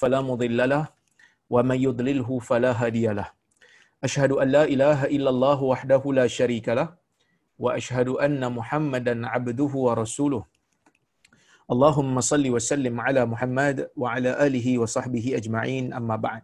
[0.00, 0.84] فلا مضل له
[1.50, 3.28] ومن يضلله فلا هادي له.
[4.04, 6.88] أشهد أن لا إله إلا الله وحده لا شريك له
[7.58, 10.42] وأشهد أن محمدا عبده ورسوله.
[11.64, 15.96] اللهم صل وسلم على محمد وعلى آله وصحبه أجمعين.
[15.96, 16.42] أما بعد.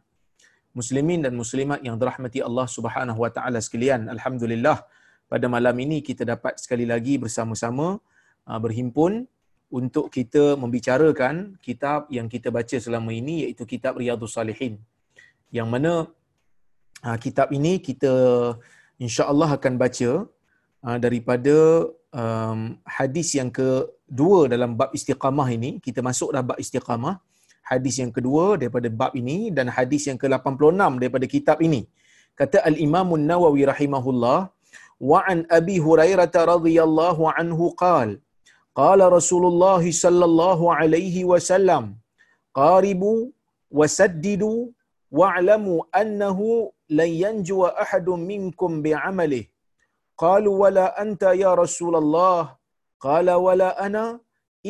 [0.71, 4.87] Muslimin dan muslimat yang dirahmati Allah Subhanahu wa taala sekalian, alhamdulillah.
[5.27, 7.99] Pada malam ini kita dapat sekali lagi bersama-sama
[8.47, 9.27] uh, berhimpun
[9.71, 11.35] untuk kita membicarakan
[11.67, 14.75] kitab yang kita baca selama ini iaitu kitab Riyadhus Salihin.
[15.57, 15.93] Yang mana
[17.07, 18.13] uh, kitab ini kita
[18.99, 20.11] insya-Allah akan baca
[20.87, 21.57] uh, daripada
[22.11, 22.61] um,
[22.99, 25.79] hadis yang kedua dalam bab istiqamah ini.
[25.87, 27.23] Kita masuk dalam bab istiqamah.
[27.71, 31.87] Hadis yang kedua daripada bab ini dan hadis yang ke-86 daripada kitab ini.
[32.35, 34.51] Kata Al-Imam An-Nawawi rahimahullah,
[35.11, 38.19] wa an Abi Hurairah radhiyallahu anhu qala
[38.79, 41.85] Qala Rasulullah sallallahu alaihi wasallam
[42.61, 43.13] qaribu
[43.79, 44.53] wa saddidu
[45.21, 49.51] wa'lamu annahu lan yanjua ahadun minkum bi'amalihi
[50.23, 52.41] qalu wala anta ya Rasulullah?
[53.07, 54.05] Qala wala ana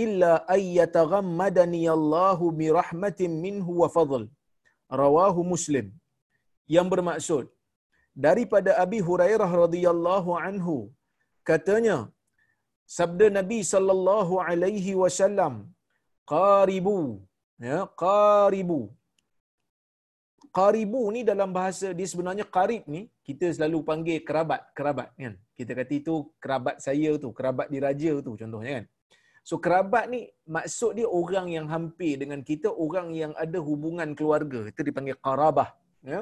[0.03, 4.23] illa ay yataghammadani Allahu bi rahmatin minhu wa fadl.
[5.03, 5.87] Rawahu Muslim.
[6.75, 7.45] Yang bermaksud
[8.27, 10.77] daripada Abi Hurairah radhiyallahu anhu
[11.51, 11.97] katanya
[12.99, 15.55] sabda Nabi sallallahu alaihi wasallam
[16.33, 16.99] qaribu
[17.69, 18.81] ya qaribu.
[20.59, 25.35] Qaribu ni dalam bahasa dia sebenarnya qarib ni kita selalu panggil kerabat kerabat kan?
[25.59, 28.87] Kita kata itu kerabat saya tu kerabat diraja tu contohnya kan?
[29.49, 30.21] So kerabat ni
[30.57, 35.71] maksud dia orang yang hampir dengan kita orang yang ada hubungan keluarga itu dipanggil qarabah
[36.13, 36.21] ya?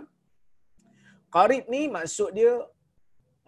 [1.37, 2.53] Qarib ni maksud dia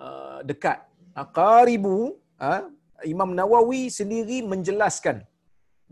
[0.00, 0.80] uh, dekat.
[1.12, 1.96] Uh, qaribu
[2.40, 2.64] uh,
[3.14, 5.24] Imam Nawawi sendiri menjelaskan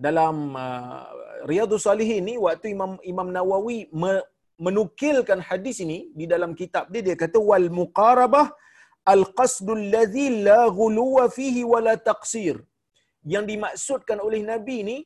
[0.06, 1.06] dalam uh,
[1.51, 4.12] Riyadhus Salihin ni waktu Imam Imam Nawawi me,
[4.67, 8.47] menukilkan hadis ini di dalam kitab dia dia kata wal muqarabah
[9.14, 12.57] al qasdul ladzi la ghuluwa fihi wala taqsir.
[13.33, 14.97] Yang dimaksudkan oleh nabi ni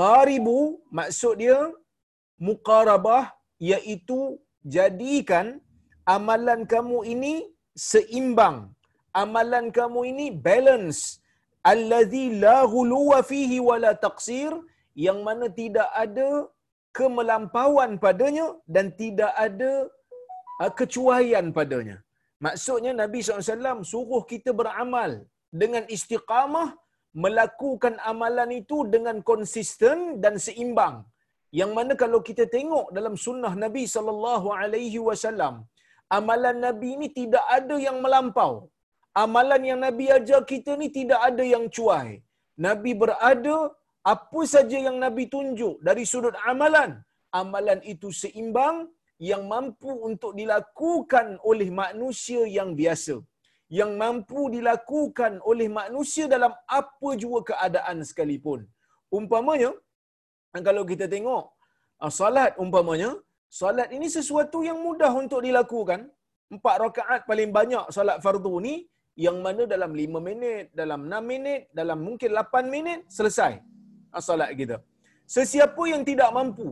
[0.00, 0.58] qaribu
[0.98, 1.58] maksud dia
[2.48, 3.24] muqarabah
[3.70, 5.60] iaitu jadikan
[6.16, 7.34] amalan kamu ini
[7.76, 8.58] seimbang.
[9.22, 11.19] Amalan kamu ini balance
[11.72, 14.52] allazi la ghuluwa fihi wala taqsir
[15.06, 16.28] yang mana tidak ada
[16.98, 19.72] kemelampauan padanya dan tidak ada
[20.62, 21.98] uh, kecuaian padanya.
[22.46, 25.10] Maksudnya Nabi SAW suruh kita beramal
[25.60, 26.68] dengan istiqamah,
[27.24, 31.04] melakukan amalan itu dengan konsisten dan seimbang.
[31.60, 35.66] Yang mana kalau kita tengok dalam sunnah Nabi SAW,
[36.18, 38.70] amalan Nabi ini tidak ada yang melampau.
[39.10, 42.22] Amalan yang Nabi ajar kita ni tidak ada yang cuai.
[42.66, 43.74] Nabi berada
[44.06, 46.90] apa saja yang Nabi tunjuk dari sudut amalan,
[47.40, 48.86] amalan itu seimbang
[49.18, 53.16] yang mampu untuk dilakukan oleh manusia yang biasa.
[53.78, 58.66] Yang mampu dilakukan oleh manusia dalam apa jua keadaan sekalipun.
[59.18, 59.70] Umpamanya,
[60.68, 61.44] kalau kita tengok,
[62.02, 63.10] ah, salat umpamanya,
[63.60, 66.10] salat ini sesuatu yang mudah untuk dilakukan.
[66.54, 68.74] Empat rakaat paling banyak salat fardu ni,
[69.24, 73.52] yang mana dalam lima minit, dalam enam minit, dalam mungkin lapan minit, selesai
[74.28, 74.78] salat kita.
[75.36, 76.68] Sesiapa yang tidak mampu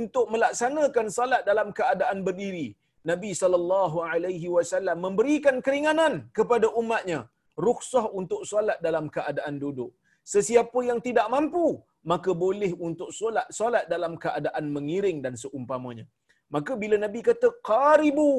[0.00, 2.68] untuk melaksanakan salat dalam keadaan berdiri,
[3.10, 7.20] Nabi sallallahu alaihi wasallam memberikan keringanan kepada umatnya,
[7.66, 9.90] rukhsah untuk solat dalam keadaan duduk.
[10.34, 11.66] Sesiapa yang tidak mampu,
[12.10, 16.06] maka boleh untuk solat solat dalam keadaan mengiring dan seumpamanya.
[16.54, 18.30] Maka bila Nabi kata qaribu,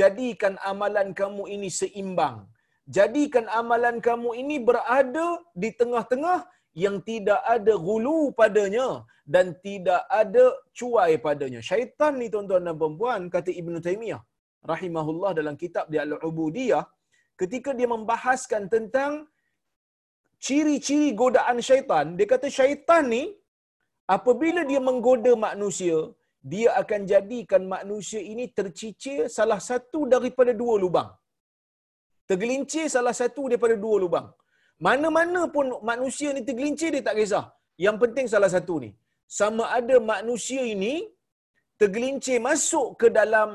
[0.00, 2.38] jadikan amalan kamu ini seimbang.
[2.86, 6.38] Jadikan amalan kamu ini berada di tengah-tengah
[6.84, 8.88] yang tidak ada gulu padanya
[9.34, 10.44] dan tidak ada
[10.78, 11.60] cuai padanya.
[11.68, 14.22] Syaitan ni tuan-tuan dan puan kata Ibn Taymiyah
[14.72, 16.84] rahimahullah dalam kitab dia Al-Ubudiyah
[17.40, 19.12] ketika dia membahaskan tentang
[20.46, 23.24] ciri-ciri godaan syaitan, dia kata syaitan ni
[24.16, 25.98] apabila dia menggoda manusia,
[26.52, 31.10] dia akan jadikan manusia ini tercicir salah satu daripada dua lubang.
[32.30, 34.28] Tergelincir salah satu daripada dua lubang.
[34.86, 37.44] Mana-mana pun manusia ni tergelincir dia tak kisah.
[37.84, 38.90] Yang penting salah satu ni.
[39.38, 40.94] Sama ada manusia ini
[41.80, 43.48] tergelincir masuk ke dalam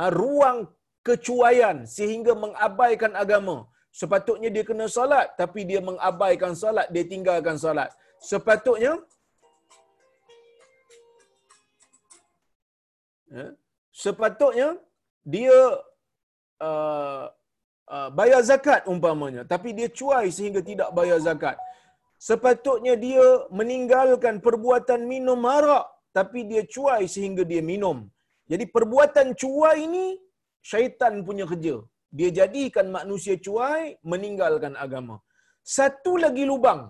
[0.00, 0.58] uh, ruang
[1.06, 3.56] kecuaian sehingga mengabaikan agama.
[4.00, 7.88] Sepatutnya dia kena solat tapi dia mengabaikan solat, dia tinggalkan solat.
[8.30, 8.92] Sepatutnya
[13.30, 13.46] ya,
[14.04, 14.68] sepatutnya
[15.34, 15.56] dia
[16.60, 17.24] uh,
[17.94, 21.56] uh, bayar zakat umpamanya tapi dia cuai sehingga tidak bayar zakat
[22.28, 23.24] sepatutnya dia
[23.58, 25.86] meninggalkan perbuatan minum arak
[26.16, 27.98] tapi dia cuai sehingga dia minum.
[28.50, 30.06] Jadi perbuatan cuai ini
[30.70, 31.76] syaitan punya kerja.
[32.18, 35.16] Dia jadikan manusia cuai meninggalkan agama.
[35.76, 36.80] Satu lagi lubang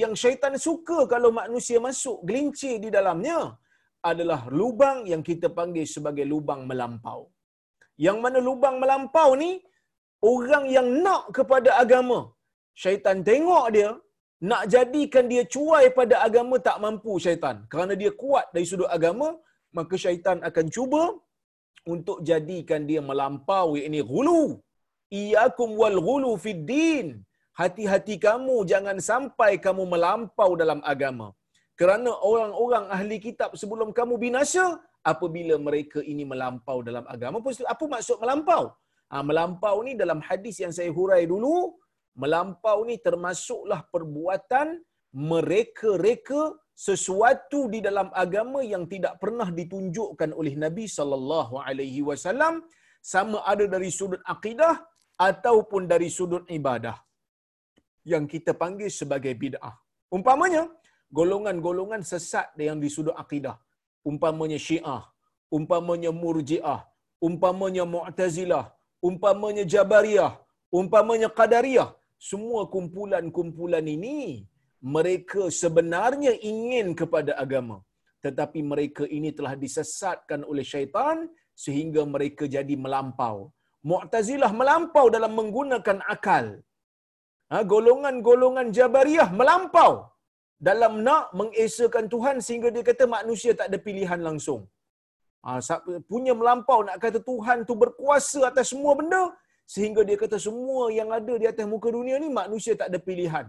[0.00, 3.40] yang syaitan suka kalau manusia masuk gelincir di dalamnya
[4.10, 7.20] adalah lubang yang kita panggil sebagai lubang melampau.
[8.06, 9.50] Yang mana lubang melampau ni
[10.32, 12.18] orang yang nak kepada agama.
[12.82, 13.90] Syaitan tengok dia,
[14.50, 17.56] nak jadikan dia cuai pada agama tak mampu syaitan.
[17.72, 19.28] Kerana dia kuat dari sudut agama,
[19.78, 21.02] maka syaitan akan cuba
[21.94, 24.42] untuk jadikan dia melampau ini gulu.
[25.20, 27.08] Iyakum wal gulu fid din.
[27.60, 31.28] Hati-hati kamu jangan sampai kamu melampau dalam agama.
[31.80, 34.78] Kerana orang-orang ahli kitab sebelum kamu binasa,
[35.10, 37.38] apabila mereka ini melampau dalam agama.
[37.74, 38.62] Apa maksud melampau?
[39.12, 41.56] Ha, melampau ni dalam hadis yang saya hurai dulu,
[42.22, 44.68] melampau ni termasuklah perbuatan
[45.32, 46.40] mereka-reka
[46.88, 52.62] sesuatu di dalam agama yang tidak pernah ditunjukkan oleh Nabi sallallahu alaihi wasallam
[53.12, 54.74] sama ada dari sudut akidah
[55.18, 56.96] ataupun dari sudut ibadah
[58.12, 59.74] yang kita panggil sebagai bid'ah.
[60.16, 60.62] Umpamanya
[61.18, 63.56] golongan-golongan sesat yang di sudut akidah.
[64.10, 65.02] Umpamanya Syiah,
[65.56, 66.80] umpamanya Murji'ah,
[67.26, 68.64] umpamanya Mu'tazilah,
[69.06, 70.32] umpamanya Jabariyah,
[70.78, 71.90] umpamanya Qadariyah,
[72.30, 74.46] semua kumpulan-kumpulan ini
[74.96, 77.78] mereka sebenarnya ingin kepada agama.
[78.24, 81.30] Tetapi mereka ini telah disesatkan oleh syaitan
[81.64, 83.36] sehingga mereka jadi melampau.
[83.90, 86.46] Mu'tazilah melampau dalam menggunakan akal.
[87.50, 89.92] Ha, golongan-golongan Jabariyah melampau
[90.68, 94.66] dalam nak mengesakan Tuhan sehingga dia kata manusia tak ada pilihan langsung
[95.46, 95.60] ha,
[96.12, 99.22] punya melampau nak kata Tuhan tu berkuasa atas semua benda
[99.74, 103.46] sehingga dia kata semua yang ada di atas muka dunia ni manusia tak ada pilihan.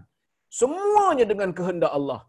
[0.60, 2.20] Semuanya dengan kehendak Allah.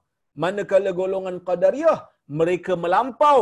[0.43, 1.99] Manakala golongan Qadariyah,
[2.39, 3.39] mereka melampau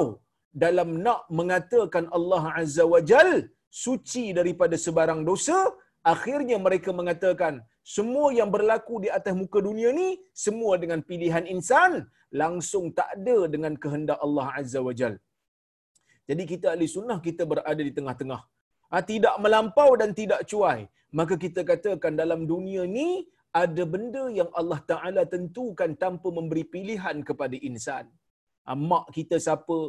[0.64, 3.32] dalam nak mengatakan Allah Azza wa Jal
[3.70, 5.58] suci daripada sebarang dosa,
[6.14, 7.62] akhirnya mereka mengatakan
[7.96, 12.10] semua yang berlaku di atas muka dunia ni semua dengan pilihan insan,
[12.42, 15.14] langsung tak ada dengan kehendak Allah Azza wa Jal.
[16.30, 18.42] Jadi kita ahli sunnah kita berada di tengah-tengah.
[18.92, 20.80] Ha, tidak melampau dan tidak cuai.
[21.20, 23.10] Maka kita katakan dalam dunia ni
[23.62, 28.06] ada benda yang Allah Ta'ala tentukan tanpa memberi pilihan kepada insan.
[28.66, 29.80] Ha, mak kita siapa,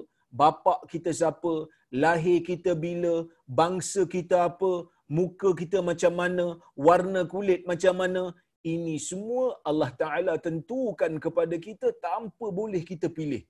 [0.41, 1.55] bapa kita siapa,
[2.05, 3.15] lahir kita bila,
[3.61, 4.73] bangsa kita apa,
[5.19, 6.47] muka kita macam mana,
[6.89, 8.23] warna kulit macam mana,
[8.75, 13.43] ini semua Allah Ta'ala tentukan kepada kita tanpa boleh kita pilih.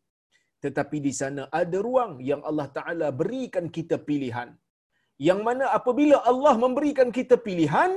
[0.65, 4.53] Tetapi di sana ada ruang yang Allah Ta'ala berikan kita pilihan
[5.21, 7.91] yang mana apabila Allah memberikan kita pilihan,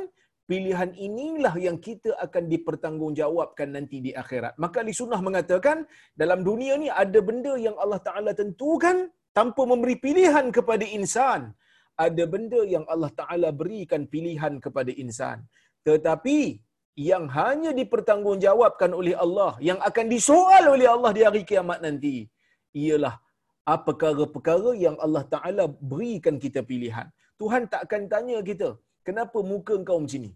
[0.44, 4.60] pilihan inilah yang kita akan dipertanggungjawabkan nanti di akhirat.
[4.63, 5.88] Maka Ali Sunnah mengatakan,
[6.21, 11.56] dalam dunia ni ada benda yang Allah Ta'ala tentukan tanpa memberi pilihan kepada insan.
[11.95, 15.48] Ada benda yang Allah Ta'ala berikan pilihan kepada insan.
[15.88, 16.60] Tetapi,
[17.00, 22.27] yang hanya dipertanggungjawabkan oleh Allah, yang akan disoal oleh Allah di hari kiamat nanti,
[22.81, 23.15] ialah
[23.73, 27.07] apa perkara-perkara yang Allah Ta'ala berikan kita pilihan.
[27.41, 28.69] Tuhan tak akan tanya kita,
[29.07, 30.31] kenapa muka kau macam ni?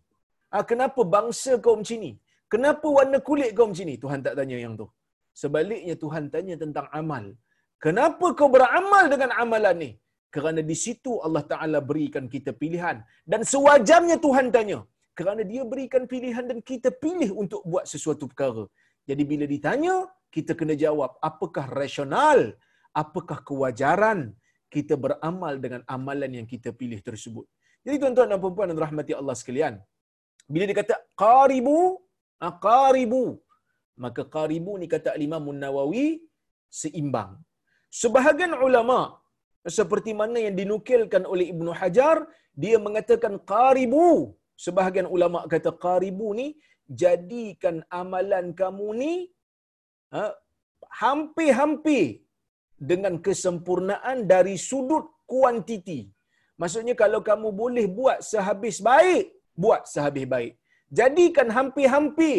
[0.55, 2.11] Ah, kenapa bangsa kau macam ni?
[2.53, 3.95] Kenapa warna kulit kau macam ni?
[4.03, 4.87] Tuhan tak tanya yang tu.
[5.41, 7.25] Sebaliknya Tuhan tanya tentang amal.
[7.85, 9.91] Kenapa kau beramal dengan amalan ni?
[10.35, 12.97] Kerana di situ Allah Ta'ala berikan kita pilihan.
[13.31, 14.79] Dan sewajarnya Tuhan tanya.
[15.17, 18.65] Kerana dia berikan pilihan dan kita pilih untuk buat sesuatu perkara.
[19.09, 19.95] Jadi bila ditanya,
[20.35, 22.39] kita kena jawab apakah rasional
[23.03, 24.19] apakah kewajaran
[24.75, 27.45] kita beramal dengan amalan yang kita pilih tersebut.
[27.85, 29.75] Jadi tuan-tuan dan puan-puan dan rahmati Allah sekalian,
[30.51, 31.77] bila dia kata qaribu,
[32.45, 33.23] ah, qaribu,
[34.03, 36.07] maka qaribu ni kata Imam Nawawi
[36.79, 37.31] seimbang.
[38.01, 38.99] Sebahagian ulama
[39.77, 42.17] seperti mana yang dinukilkan oleh Ibnu Hajar,
[42.63, 44.35] dia mengatakan qaribu.
[44.65, 46.47] Sebahagian ulama kata qaribu ni
[47.01, 49.13] jadikan amalan kamu ni
[51.01, 52.05] hampir-hampir
[52.89, 55.99] dengan kesempurnaan dari sudut kuantiti.
[56.61, 59.25] Maksudnya kalau kamu boleh buat sehabis baik,
[59.63, 60.53] buat sehabis baik.
[60.99, 62.37] Jadikan hampir-hampir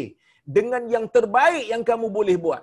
[0.56, 2.62] dengan yang terbaik yang kamu boleh buat.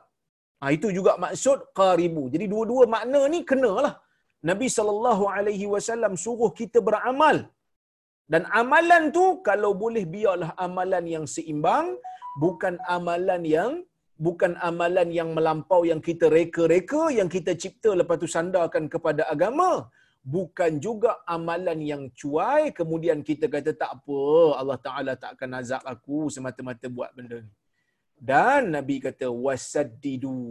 [0.61, 2.23] Ha, itu juga maksud qaribu.
[2.33, 3.93] Jadi dua-dua makna ni kenalah.
[4.49, 7.37] Nabi sallallahu alaihi wasallam suruh kita beramal.
[8.33, 11.87] Dan amalan tu kalau boleh biarlah amalan yang seimbang,
[12.43, 13.71] bukan amalan yang
[14.15, 19.71] bukan amalan yang melampau yang kita reka-reka yang kita cipta lepas tu sandarkan kepada agama.
[20.35, 22.73] Bukan juga amalan yang cuai.
[22.79, 24.21] Kemudian kita kata tak apa
[24.59, 27.51] Allah Taala tak akan azab aku semata-mata buat benda ni.
[28.29, 30.41] Dan nabi kata wasaddidu.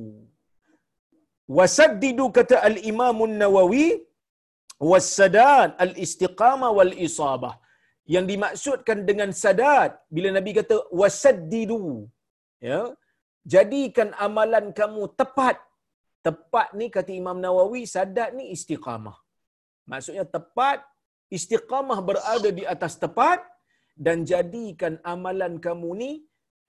[1.59, 3.89] Wasaddidu kata al-Imam Nawawi
[4.93, 7.55] wasadad al-istiqamah wal isabah.
[8.15, 11.85] Yang dimaksudkan dengan sadad bila Nabi kata wasaddidu
[12.61, 12.81] ya
[13.53, 15.57] jadikan amalan kamu tepat.
[16.25, 19.17] Tepat ni kata Imam Nawawi sadad ni istiqamah.
[19.91, 20.81] Maksudnya tepat
[21.29, 23.45] istiqamah berada di atas tepat
[24.05, 26.11] dan jadikan amalan kamu ni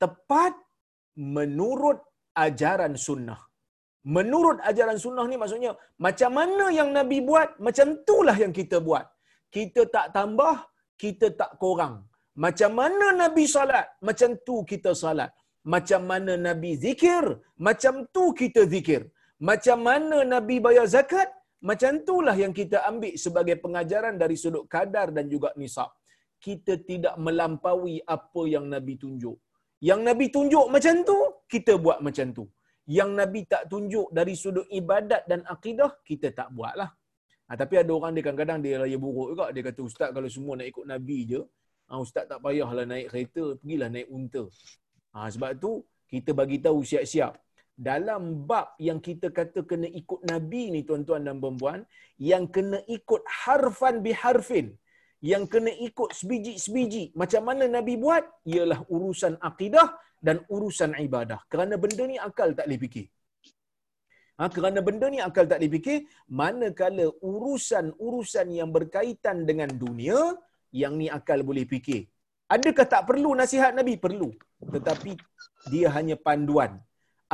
[0.03, 0.53] tepat
[1.15, 1.99] menurut
[2.35, 3.39] ajaran sunnah.
[4.15, 5.71] Menurut ajaran sunnah ni maksudnya
[6.05, 9.05] macam mana yang Nabi buat, macam itulah yang kita buat.
[9.55, 10.55] Kita tak tambah,
[11.03, 11.95] kita tak kurang.
[12.43, 15.31] Macam mana Nabi salat, macam tu kita salat.
[15.73, 17.25] Macam mana Nabi zikir,
[17.67, 19.01] macam tu kita zikir.
[19.49, 21.29] Macam mana Nabi bayar zakat,
[21.69, 25.89] macam itulah yang kita ambil sebagai pengajaran dari sudut kadar dan juga nisab.
[26.45, 29.37] Kita tidak melampaui apa yang Nabi tunjuk.
[29.81, 31.17] Yang Nabi tunjuk macam tu,
[31.49, 32.45] kita buat macam tu.
[32.85, 36.93] Yang Nabi tak tunjuk dari sudut ibadat dan akidah, kita tak buatlah.
[37.49, 39.45] Ha, tapi ada orang dia kadang-kadang dia raya buruk juga.
[39.49, 41.41] Dia kata, Ustaz kalau semua nak ikut Nabi je,
[41.89, 44.45] ha, Ustaz tak payahlah naik kereta, pergilah naik unta.
[45.15, 45.71] Ha, sebab tu,
[46.11, 47.33] kita bagi tahu siap-siap.
[47.87, 51.79] Dalam bab yang kita kata kena ikut Nabi ni tuan-tuan dan puan-puan,
[52.29, 54.67] yang kena ikut harfan biharfin,
[55.31, 59.87] yang kena ikut sebiji-sebiji macam mana Nabi buat ialah urusan akidah
[60.27, 61.39] dan urusan ibadah.
[61.51, 63.05] Kerana benda ni akal tak boleh fikir.
[64.39, 70.19] Ha, kerana benda ni akal tak fikir, manakala urusan-urusan yang berkaitan dengan dunia,
[70.75, 72.03] yang ni akal boleh fikir.
[72.53, 73.93] Adakah tak perlu nasihat Nabi?
[74.05, 74.29] Perlu.
[74.73, 75.13] Tetapi
[75.71, 76.71] dia hanya panduan.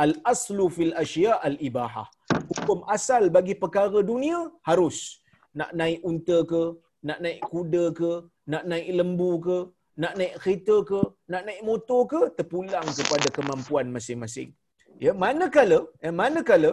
[0.04, 2.08] Al-aslu fil asya al-ibahah.
[2.50, 4.38] Hukum asal bagi perkara dunia
[4.68, 5.20] harus.
[5.58, 6.62] Nak naik unta ke,
[7.08, 8.12] nak naik kuda ke,
[8.52, 9.58] nak naik lembu ke,
[10.02, 11.00] nak naik kereta ke,
[11.32, 14.50] nak naik motor ke, terpulang kepada kemampuan masing-masing.
[15.04, 16.72] Ya, manakala, ya, manakala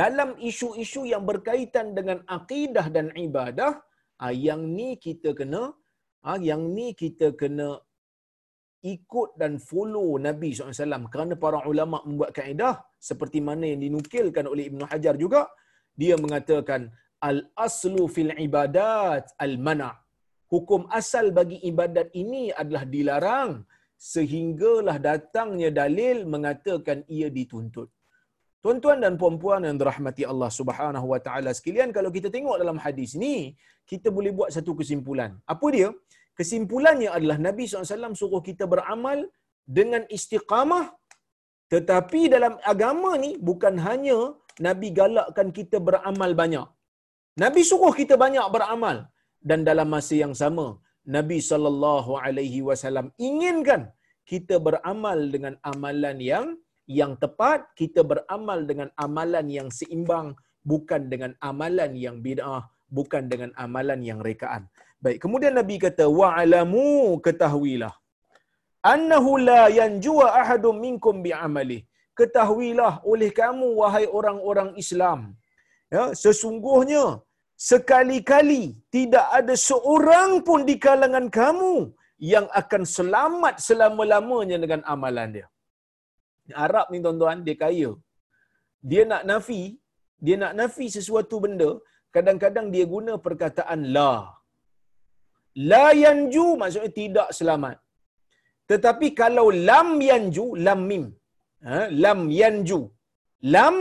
[0.00, 3.72] dalam isu-isu yang berkaitan dengan akidah dan ibadah,
[4.22, 5.62] ah, yang ni kita kena,
[6.28, 7.68] ah, yang ni kita kena
[8.94, 12.74] ikut dan follow Nabi SAW kerana para ulama membuat kaedah
[13.08, 15.42] seperti mana yang dinukilkan oleh Ibn Hajar juga
[16.02, 16.92] dia mengatakan
[17.28, 19.94] al-aslu fil ibadat al-mana'
[20.52, 23.52] hukum asal bagi ibadat ini adalah dilarang
[24.12, 27.88] sehinggalah datangnya dalil mengatakan ia dituntut.
[28.64, 33.10] Tuan-tuan dan puan-puan yang dirahmati Allah Subhanahu wa taala sekalian, kalau kita tengok dalam hadis
[33.24, 33.34] ni,
[33.90, 35.30] kita boleh buat satu kesimpulan.
[35.54, 35.88] Apa dia?
[36.38, 39.18] Kesimpulannya adalah Nabi SAW suruh kita beramal
[39.78, 40.84] dengan istiqamah
[41.74, 44.18] tetapi dalam agama ni bukan hanya
[44.66, 46.66] Nabi galakkan kita beramal banyak.
[47.42, 48.96] Nabi suruh kita banyak beramal
[49.48, 50.66] dan dalam masa yang sama
[51.16, 53.82] Nabi sallallahu alaihi wasallam inginkan
[54.30, 56.46] kita beramal dengan amalan yang
[56.86, 60.36] yang tepat, kita beramal dengan amalan yang seimbang
[60.72, 64.64] bukan dengan amalan yang bid'ah, bukan dengan amalan yang rekaan.
[65.04, 67.92] Baik, kemudian Nabi kata wa'alamu ketahuilah
[68.92, 71.78] annahu la yanjua ahadum minkum bi'amali.
[72.18, 75.20] Ketahuilah oleh kamu wahai orang-orang Islam.
[75.94, 77.04] Ya, sesungguhnya
[77.70, 78.62] sekali-kali
[78.96, 81.74] tidak ada seorang pun di kalangan kamu
[82.32, 85.46] yang akan selamat selama-lamanya dengan amalan dia.
[86.66, 87.90] Arab ni tuan-tuan, dia kaya.
[88.90, 89.62] Dia nak nafi,
[90.24, 91.70] dia nak nafi sesuatu benda,
[92.14, 94.12] kadang-kadang dia guna perkataan la.
[95.70, 97.76] La yanju maksudnya tidak selamat.
[98.70, 101.04] Tetapi kalau lam yanju, lam mim.
[101.68, 101.78] Ha?
[102.04, 102.80] Lam yanju.
[103.54, 103.76] Lam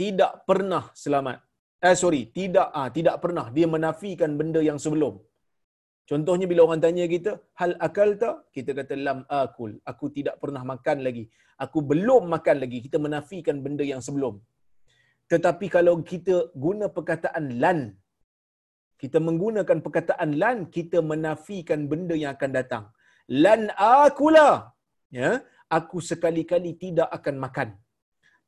[0.00, 1.38] tidak pernah selamat
[1.88, 5.14] eh sorry tidak ah tidak pernah dia menafikan benda yang sebelum
[6.10, 7.30] contohnya bila orang tanya kita
[7.60, 8.36] hal akal tak?
[8.54, 9.72] Kita kata lam akul.
[9.92, 11.24] Aku tidak pernah makan lagi.
[11.64, 12.78] Aku belum makan lagi.
[12.86, 14.36] Kita menafikan benda yang sebelum.
[15.32, 17.80] Tetapi kalau kita guna perkataan lan
[19.02, 22.84] kita menggunakan perkataan lan kita menafikan benda yang akan datang.
[23.44, 24.50] Lan akula.
[25.18, 25.30] Ya
[25.78, 27.68] aku sekali-kali tidak akan makan.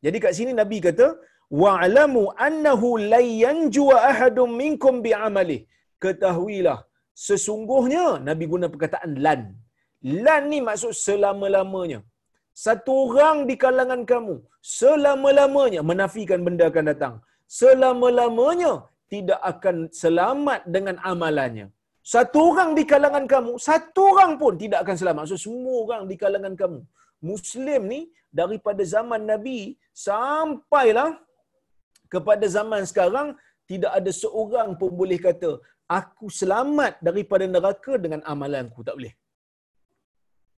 [0.04, 1.06] Jadi kat sini nabi kata
[1.62, 5.58] wa'lamu annahu lan yanjua ahadum minkum bi'amali.
[6.04, 6.78] Ketahuilah
[7.26, 9.40] sesungguhnya nabi guna perkataan lan.
[10.24, 12.00] Lan ni maksud selama-lamanya.
[12.64, 14.34] Satu orang di kalangan kamu
[14.78, 17.14] selama-lamanya menafikan benda akan datang.
[17.60, 18.72] Selama-lamanya
[19.12, 21.66] tidak akan selamat dengan amalannya.
[22.12, 25.20] Satu orang di kalangan kamu satu orang pun tidak akan selamat.
[25.24, 26.80] Maksud semua orang di kalangan kamu.
[27.30, 28.00] Muslim ni
[28.40, 29.58] daripada zaman nabi
[30.06, 31.10] sampailah
[32.14, 33.28] kepada zaman sekarang
[33.70, 35.50] tidak ada seorang pun boleh kata
[35.98, 39.14] aku selamat daripada neraka dengan amalanku tak boleh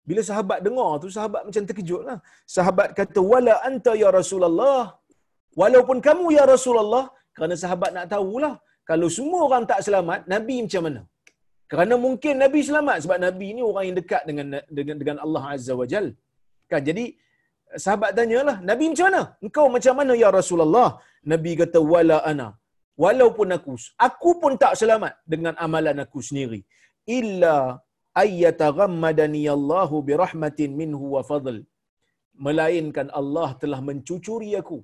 [0.09, 2.17] bila sahabat dengar tu sahabat macam terkejut lah
[2.55, 4.81] sahabat kata wala anta ya rasulullah
[5.61, 7.03] Walaupun kamu ya Rasulullah,
[7.35, 8.53] kerana sahabat nak tahulah,
[8.89, 11.01] kalau semua orang tak selamat, Nabi macam mana?
[11.71, 15.73] Kerana mungkin Nabi selamat sebab Nabi ni orang yang dekat dengan dengan, dengan Allah Azza
[15.79, 16.07] wa Jal.
[16.69, 17.05] Kan jadi
[17.83, 19.21] sahabat tanyalah, Nabi macam mana?
[19.45, 20.89] Engkau macam mana ya Rasulullah?
[21.33, 22.47] Nabi kata wala ana.
[23.03, 23.73] Walaupun aku
[24.07, 26.59] aku pun tak selamat dengan amalan aku sendiri.
[27.19, 27.55] Illa
[28.23, 31.57] ayyataghammadani Allahu bi rahmatin minhu wa fadl.
[32.45, 34.79] Melainkan Allah telah mencucuri aku.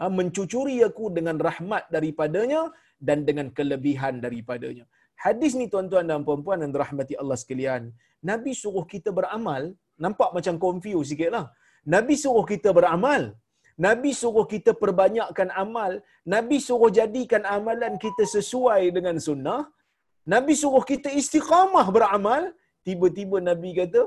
[0.00, 2.62] Ha, mencucuri aku dengan rahmat daripadanya
[3.08, 4.84] dan dengan kelebihan daripadanya.
[5.24, 7.82] Hadis ni tuan-tuan dan puan-puan yang dirahmati Allah sekalian.
[8.30, 9.62] Nabi suruh kita beramal,
[10.04, 11.46] nampak macam confuse sikit lah.
[11.94, 13.22] Nabi suruh kita beramal.
[13.76, 16.00] Nabi suruh kita perbanyakkan amal.
[16.34, 19.60] Nabi suruh jadikan amalan kita sesuai dengan sunnah.
[20.34, 22.42] Nabi suruh kita istiqamah beramal.
[22.86, 24.02] Tiba-tiba Nabi kata,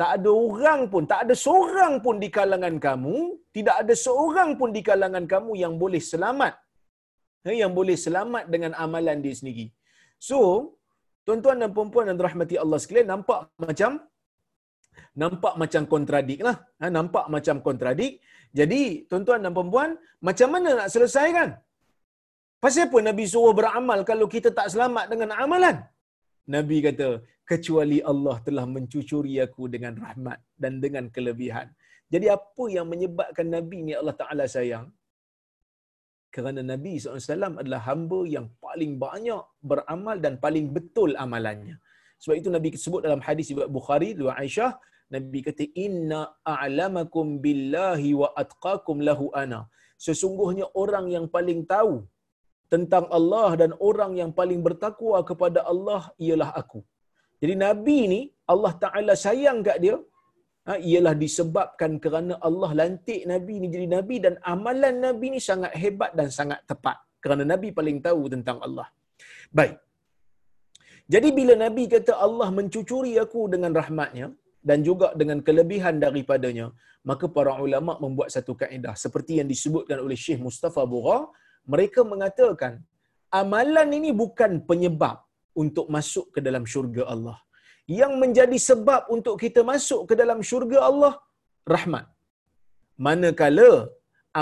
[0.00, 3.16] tak ada orang pun, tak ada seorang pun di kalangan kamu,
[3.56, 6.54] tidak ada seorang pun di kalangan kamu yang boleh selamat.
[7.48, 9.66] Eh, yang boleh selamat dengan amalan dia sendiri.
[10.20, 10.38] So,
[11.24, 13.92] tuan-tuan dan puan-puan yang dirahmati Allah sekalian, nampak macam
[15.22, 16.56] nampak macam kontradik lah.
[16.80, 18.12] Ha, nampak macam kontradik.
[18.54, 19.90] Jadi, tuan-tuan dan puan-puan,
[20.24, 21.48] macam mana nak selesaikan?
[22.58, 25.76] Pasal apa Nabi suruh beramal kalau kita tak selamat dengan amalan?
[26.48, 31.68] Nabi kata, kecuali Allah telah mencucuri aku dengan rahmat dan dengan kelebihan.
[32.12, 34.88] Jadi apa yang menyebabkan Nabi ni Allah Ta'ala sayang?
[36.34, 41.76] Kerana Nabi SAW adalah hamba yang paling banyak beramal dan paling betul amalannya.
[42.20, 44.72] Sebab itu Nabi sebut dalam hadis Ibn Bukhari, Dua Aisyah,
[45.14, 46.20] Nabi kata, Inna
[46.54, 49.60] a'lamakum billahi wa atqakum lahu ana.
[50.06, 51.94] Sesungguhnya orang yang paling tahu
[52.72, 56.80] tentang Allah dan orang yang paling bertakwa kepada Allah ialah aku.
[57.40, 58.20] Jadi Nabi ni
[58.52, 59.96] Allah Taala sayang kat dia
[60.68, 65.72] ha, ialah disebabkan kerana Allah lantik Nabi ni jadi Nabi dan amalan Nabi ni sangat
[65.82, 68.88] hebat dan sangat tepat kerana Nabi paling tahu tentang Allah.
[69.58, 69.76] Baik.
[71.14, 74.26] Jadi bila Nabi kata Allah mencucuri aku dengan rahmatnya
[74.68, 76.66] dan juga dengan kelebihan daripadanya,
[77.08, 81.18] maka para ulama membuat satu kaedah seperti yang disebutkan oleh Syekh Mustafa Bura,
[81.72, 82.72] mereka mengatakan
[83.40, 85.16] amalan ini bukan penyebab
[85.62, 87.38] untuk masuk ke dalam syurga Allah.
[88.00, 91.12] Yang menjadi sebab untuk kita masuk ke dalam syurga Allah,
[91.74, 92.06] rahmat.
[93.06, 93.72] Manakala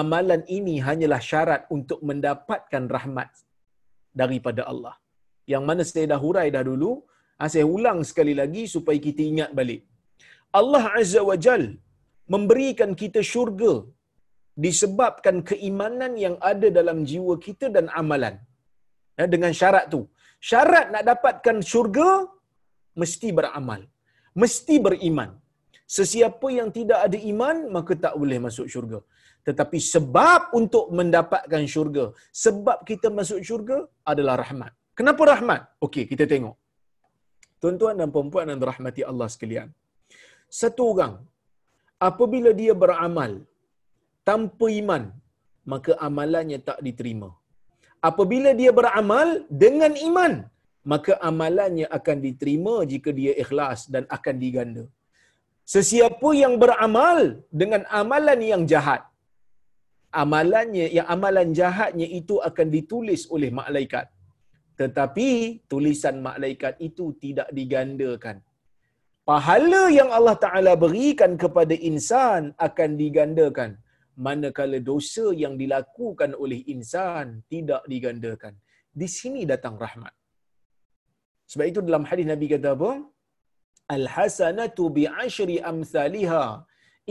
[0.00, 3.30] amalan ini hanyalah syarat untuk mendapatkan rahmat
[4.20, 4.94] daripada Allah.
[5.52, 6.92] Yang mana saya dah hurai dah dulu,
[7.40, 9.82] ah, saya ulang sekali lagi supaya kita ingat balik.
[10.60, 11.64] Allah Azza wa Jal
[12.34, 13.72] memberikan kita syurga
[14.64, 18.36] disebabkan keimanan yang ada dalam jiwa kita dan amalan.
[19.18, 20.00] Ya, dengan syarat tu.
[20.50, 22.08] Syarat nak dapatkan syurga,
[23.00, 23.80] mesti beramal.
[24.42, 25.30] Mesti beriman.
[25.96, 28.98] Sesiapa yang tidak ada iman, maka tak boleh masuk syurga.
[29.48, 32.04] Tetapi sebab untuk mendapatkan syurga,
[32.44, 33.78] sebab kita masuk syurga
[34.12, 34.72] adalah rahmat.
[34.98, 35.60] Kenapa rahmat?
[35.86, 36.56] Okey, kita tengok.
[37.62, 39.68] Tuan-tuan dan puan-puan yang dirahmati Allah sekalian.
[40.60, 41.14] Satu orang,
[42.08, 43.32] apabila dia beramal
[44.28, 45.04] tanpa iman,
[45.72, 47.30] maka amalannya tak diterima
[48.08, 49.28] apabila dia beramal
[49.62, 50.32] dengan iman,
[50.92, 54.84] maka amalannya akan diterima jika dia ikhlas dan akan diganda.
[55.74, 57.20] Sesiapa yang beramal
[57.60, 59.02] dengan amalan yang jahat,
[60.22, 64.06] amalannya yang amalan jahatnya itu akan ditulis oleh malaikat.
[64.80, 65.28] Tetapi
[65.72, 68.36] tulisan malaikat itu tidak digandakan.
[69.30, 73.70] Pahala yang Allah Taala berikan kepada insan akan digandakan
[74.26, 78.54] manakala dosa yang dilakukan oleh insan tidak digandakan.
[79.00, 80.14] Di sini datang rahmat.
[81.50, 82.92] Sebab itu dalam hadis Nabi kata apa?
[83.96, 86.44] Al-hasanatu bi'ashri amthaliha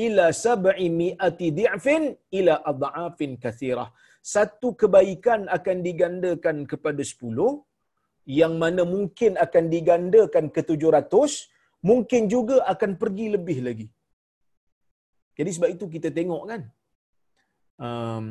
[0.05, 2.03] ila sab'i mi'ati di'fin
[2.39, 3.89] ila adha'afin kathirah.
[4.35, 7.51] Satu kebaikan akan digandakan kepada sepuluh,
[8.39, 11.33] yang mana mungkin akan digandakan ke tujuh ratus,
[11.81, 13.87] mungkin juga akan pergi lebih lagi.
[15.35, 16.61] Jadi sebab itu kita tengok kan,
[17.85, 18.25] um,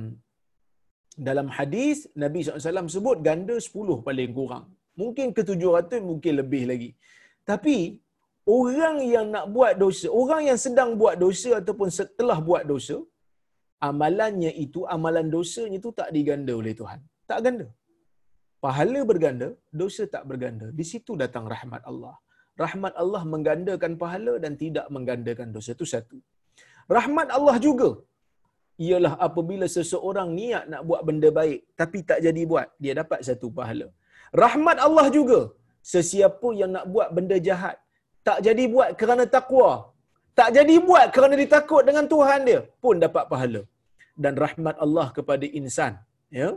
[1.14, 4.66] dalam hadis Nabi SAW sebut ganda 10 paling kurang.
[5.00, 6.90] Mungkin ke 700, mungkin lebih lagi.
[7.50, 7.76] Tapi
[8.46, 12.96] orang yang nak buat dosa, orang yang sedang buat dosa ataupun setelah buat dosa,
[13.88, 17.00] amalannya itu, amalan dosanya itu tak diganda oleh Tuhan.
[17.30, 17.66] Tak ganda.
[18.64, 19.48] Pahala berganda,
[19.80, 20.66] dosa tak berganda.
[20.78, 22.16] Di situ datang rahmat Allah.
[22.62, 25.70] Rahmat Allah menggandakan pahala dan tidak menggandakan dosa.
[25.76, 26.18] Itu satu.
[26.96, 27.90] Rahmat Allah juga
[28.86, 33.48] ialah apabila seseorang niat nak buat benda baik tapi tak jadi buat, dia dapat satu
[33.58, 33.86] pahala.
[34.44, 35.40] Rahmat Allah juga,
[35.94, 37.76] sesiapa yang nak buat benda jahat,
[38.26, 39.70] tak jadi buat kerana takwa,
[40.38, 43.62] tak jadi buat kerana ditakut dengan Tuhan dia, pun dapat pahala.
[44.22, 45.92] dan rahmat Allah kepada insan
[46.38, 46.48] ya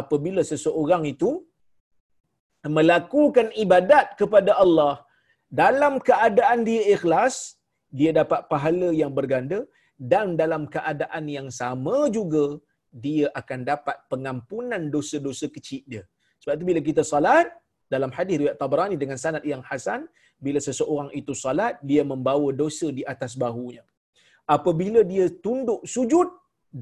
[0.00, 1.30] apabila seseorang itu
[2.78, 4.92] melakukan ibadat kepada Allah
[5.52, 7.34] dalam keadaan dia ikhlas
[7.98, 9.60] dia dapat pahala yang berganda
[10.12, 12.44] dan dalam keadaan yang sama juga
[13.04, 16.04] dia akan dapat pengampunan dosa-dosa kecil dia.
[16.40, 17.46] Sebab itu bila kita salat
[17.94, 20.08] dalam hadis riwayat Tabrani dengan sanad yang hasan,
[20.44, 23.84] bila seseorang itu salat, dia membawa dosa di atas bahunya.
[24.56, 26.28] Apabila dia tunduk sujud,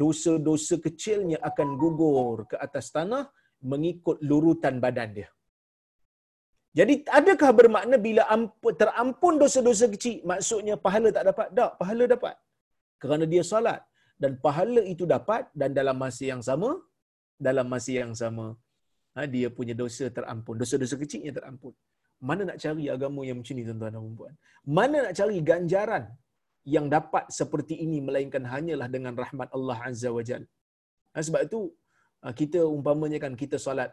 [0.02, 3.26] dosa-dosa kecilnya akan gugur ke atas tanah
[3.70, 5.28] mengikut lurutan badan dia.
[6.78, 8.22] Jadi adakah bermakna bila
[8.80, 11.48] terampun dosa-dosa kecil, maksudnya pahala tak dapat?
[11.58, 12.34] Tak, pahala dapat.
[13.02, 13.80] Kerana dia salat.
[14.22, 16.70] Dan pahala itu dapat dan dalam masa yang sama,
[17.46, 18.46] dalam masa yang sama,
[19.16, 20.54] ha, dia punya dosa terampun.
[20.62, 21.74] Dosa-dosa kecilnya terampun.
[22.28, 24.34] Mana nak cari agama yang macam ni tuan-tuan dan puan
[24.78, 26.04] Mana nak cari ganjaran
[26.74, 30.44] yang dapat seperti ini melainkan hanyalah dengan rahmat Allah Azza wa Jal.
[31.16, 31.60] Ha, sebab itu
[32.22, 33.90] ha, kita umpamanya kan kita solat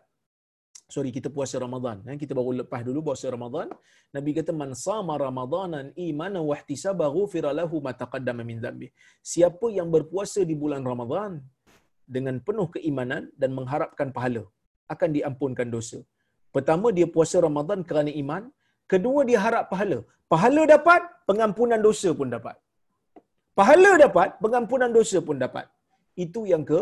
[0.93, 1.97] sorry kita puasa Ramadan.
[2.07, 3.67] Ha, kita baru lepas dulu puasa Ramadan.
[4.15, 8.87] Nabi kata man sama Ramadanan imanan wa ihtisaba ghufira lahu ma taqaddama min dhanbi.
[9.31, 11.31] Siapa yang berpuasa di bulan Ramadan
[12.15, 14.43] dengan penuh keimanan dan mengharapkan pahala
[14.93, 15.99] akan diampunkan dosa.
[16.55, 18.43] Pertama dia puasa Ramadan kerana iman.
[18.91, 19.99] Kedua dia harap pahala.
[20.31, 22.55] Pahala dapat pengampunan dosa pun dapat.
[23.59, 25.67] Pahala dapat pengampunan dosa pun dapat.
[26.25, 26.79] Itu yang ke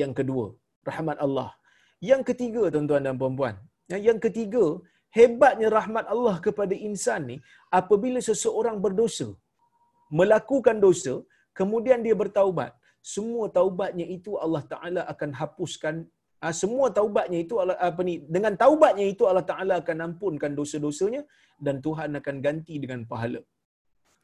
[0.00, 0.46] yang kedua.
[0.86, 1.50] Rahmat Allah
[2.10, 3.54] yang ketiga tuan-tuan dan puan-puan,
[4.08, 4.64] yang ketiga,
[5.18, 7.36] hebatnya rahmat Allah kepada insan ni
[7.80, 9.28] apabila seseorang berdosa,
[10.18, 11.14] melakukan dosa,
[11.58, 12.72] kemudian dia bertaubat,
[13.14, 15.94] semua taubatnya itu Allah Taala akan hapuskan
[16.44, 17.54] ah, semua taubatnya itu
[17.88, 21.22] apa ni dengan taubatnya itu Allah Taala akan ampunkan dosa-dosanya
[21.66, 23.42] dan Tuhan akan ganti dengan pahala.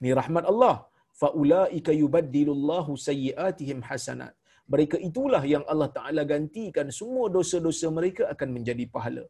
[0.02, 0.76] Ni rahmat Allah.
[1.20, 4.37] Faulaika yubaddilullahu sayyiatihim hasanat
[4.72, 9.24] mereka itulah yang Allah Ta'ala gantikan semua dosa-dosa mereka akan menjadi pahala.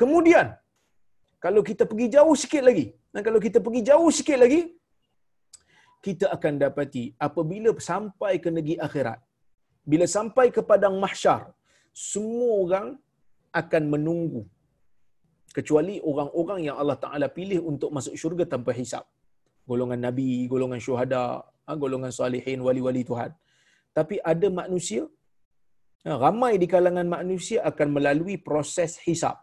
[0.00, 0.46] Kemudian,
[1.44, 4.60] kalau kita pergi jauh sikit lagi, dan kalau kita pergi jauh sikit lagi,
[6.06, 9.18] kita akan dapati apabila sampai ke negeri akhirat,
[9.92, 11.40] bila sampai ke padang mahsyar,
[12.08, 12.86] semua orang
[13.60, 14.42] akan menunggu.
[15.56, 19.04] Kecuali orang-orang yang Allah Ta'ala pilih untuk masuk syurga tanpa hisap.
[19.70, 21.24] Golongan Nabi, golongan syuhada,
[21.66, 23.32] ha, golongan salihin, wali-wali Tuhan
[23.98, 25.02] tapi ada manusia
[26.04, 29.36] ha, ramai di kalangan manusia akan melalui proses hisap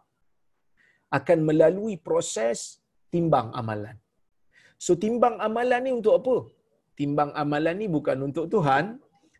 [1.17, 2.59] akan melalui proses
[3.13, 3.97] timbang amalan.
[4.85, 6.35] So timbang amalan ni untuk apa?
[6.99, 8.85] Timbang amalan ni bukan untuk Tuhan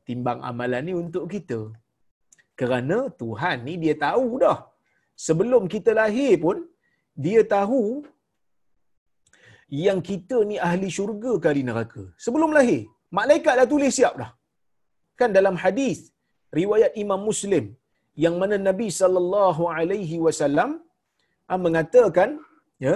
[0.10, 1.60] timbang amalan ni untuk kita.
[2.60, 4.60] Kerana Tuhan ni dia tahu dah.
[5.28, 6.58] Sebelum kita lahir pun
[7.26, 7.84] dia tahu
[9.86, 12.04] yang kita ni ahli syurga kali neraka.
[12.26, 12.82] Sebelum lahir
[13.19, 14.32] malaikat dah tulis siap dah
[15.20, 16.00] kan dalam hadis
[16.60, 17.66] riwayat Imam Muslim
[18.24, 20.70] yang mana Nabi sallallahu alaihi wasallam
[21.52, 22.30] ah, mengatakan
[22.86, 22.96] ya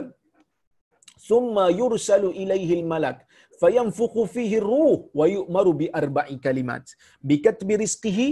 [1.30, 3.20] summa yursalu ilaihi malak
[3.62, 6.84] fayanfukhu fihi ruh wa yu'maru bi arba'i kalimat.
[7.30, 8.28] Bi katbi rizqihi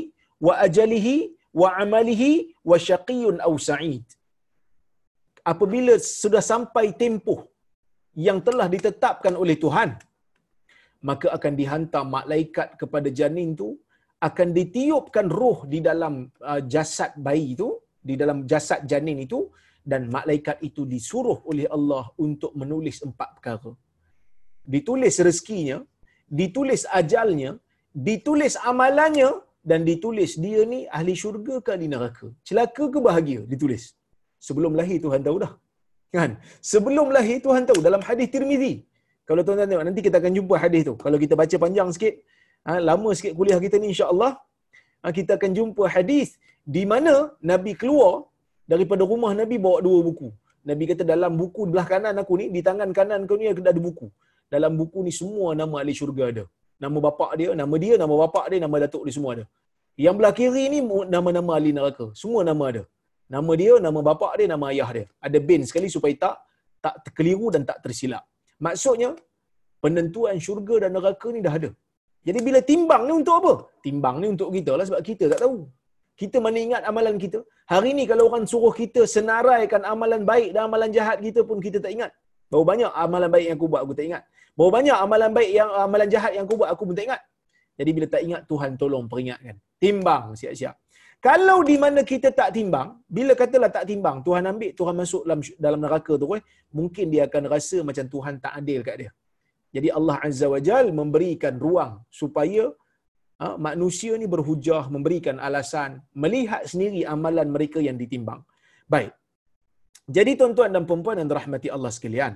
[0.46, 1.16] wa ajalihi
[1.62, 2.32] wa amalihi
[2.70, 4.06] wa syaqiyun aw sa'id.
[5.52, 7.40] Apabila sudah sampai tempoh
[8.28, 9.90] yang telah ditetapkan oleh Tuhan
[11.10, 13.70] maka akan dihantar malaikat kepada janin tu
[14.28, 17.70] akan ditiupkan roh di dalam uh, jasad bayi itu
[18.10, 19.40] di dalam jasad janin itu
[19.92, 23.72] dan malaikat itu disuruh oleh Allah untuk menulis empat perkara.
[24.74, 25.78] Ditulis rezekinya
[26.40, 27.52] ditulis ajalnya
[28.10, 29.30] ditulis amalannya
[29.70, 32.28] dan ditulis dia ni ahli syurga ke ahli neraka.
[32.48, 33.42] Celaka ke bahagia?
[33.54, 33.84] Ditulis.
[34.48, 35.54] Sebelum lahir Tuhan tahu dah.
[36.16, 36.32] Kan?
[36.72, 37.80] Sebelum lahir Tuhan tahu.
[37.88, 38.74] Dalam hadis Tirmizi
[39.32, 40.94] kalau tuan-tuan tengok nanti kita akan jumpa hadis tu.
[41.04, 42.14] Kalau kita baca panjang sikit,
[42.68, 44.32] ha, lama sikit kuliah kita ni insya-Allah,
[45.02, 46.36] ha, kita akan jumpa hadis
[46.76, 47.14] di mana
[47.52, 48.28] Nabi keluar
[48.72, 50.30] daripada rumah Nabi bawa dua buku.
[50.70, 54.08] Nabi kata dalam buku belah kanan aku ni, di tangan kanan kau ni ada buku.
[54.54, 56.44] Dalam buku ni semua nama ahli syurga ada.
[56.84, 59.46] Nama bapak dia, nama dia, nama bapak dia, nama datuk dia semua ada.
[60.06, 60.80] Yang belah kiri ni
[61.16, 62.08] nama-nama ahli neraka.
[62.22, 62.84] Semua nama ada.
[63.32, 65.06] Nama dia, nama bapak dia, nama ayah dia.
[65.28, 66.36] Ada bin sekali supaya tak
[66.84, 68.26] tak terkeliru dan tak tersilap.
[68.66, 69.10] Maksudnya
[69.84, 71.70] penentuan syurga dan neraka ni dah ada.
[72.28, 73.54] Jadi bila timbang ni untuk apa?
[73.86, 75.58] Timbang ni untuk kita lah sebab kita tak tahu.
[76.22, 77.40] Kita mana ingat amalan kita.
[77.72, 81.78] Hari ni kalau orang suruh kita senaraikan amalan baik dan amalan jahat kita pun kita
[81.86, 82.12] tak ingat.
[82.52, 84.24] Berapa banyak amalan baik yang aku buat aku tak ingat.
[84.54, 87.22] Berapa banyak amalan baik yang amalan jahat yang aku buat aku pun tak ingat.
[87.80, 89.56] Jadi bila tak ingat Tuhan tolong peringatkan.
[89.82, 90.76] Timbang siap-siap.
[91.28, 95.42] Kalau di mana kita tak timbang, bila katalah tak timbang, Tuhan ambil, Tuhan masuk dalam
[95.66, 96.44] dalam neraka tu, eh,
[96.78, 99.12] mungkin dia akan rasa macam Tuhan tak adil kat dia.
[99.76, 102.64] Jadi Allah Azza wa Jal memberikan ruang supaya
[103.42, 105.92] ha, manusia ni berhujah memberikan alasan
[106.24, 108.42] melihat sendiri amalan mereka yang ditimbang.
[108.94, 109.14] Baik.
[110.16, 112.34] Jadi tuan-tuan dan puan-puan yang dirahmati Allah sekalian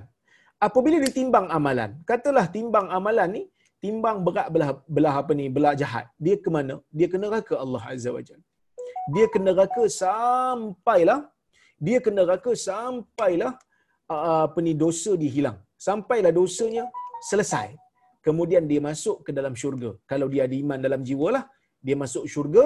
[0.68, 3.44] apabila ditimbang amalan katalah timbang amalan ni
[3.84, 6.76] timbang berat belah belah apa ni belah jahat dia ke mana?
[6.98, 8.46] Dia ke neraka Allah azza wajalla
[9.14, 11.20] dia ke neraka sampailah.
[11.86, 13.54] Dia ke neraka sampailah
[14.14, 15.58] uh, apa ni dosa dihilang.
[15.88, 16.86] Sampailah dosanya
[17.30, 17.68] selesai.
[18.26, 19.90] Kemudian dia masuk ke dalam syurga.
[20.12, 21.44] Kalau dia ada iman dalam jiwa lah
[21.86, 22.66] dia masuk syurga.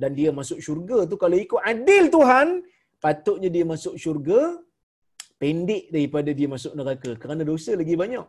[0.00, 2.48] Dan dia masuk syurga tu kalau ikut adil Tuhan
[3.04, 4.40] patutnya dia masuk syurga
[5.40, 7.10] pendek daripada dia masuk neraka.
[7.22, 8.26] Kerana dosa lagi banyak.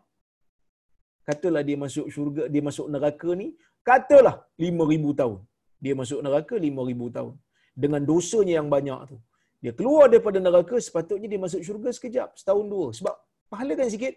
[1.27, 3.47] Katalah dia masuk syurga dia masuk neraka ni
[3.89, 5.39] katalah 5000 tahun.
[5.83, 7.33] Dia masuk neraka 5000 tahun
[7.83, 9.17] dengan dosanya yang banyak tu.
[9.63, 12.87] Dia keluar daripada neraka sepatutnya dia masuk syurga sekejap setahun dua.
[12.97, 13.15] Sebab
[13.53, 14.15] pahala kan sikit.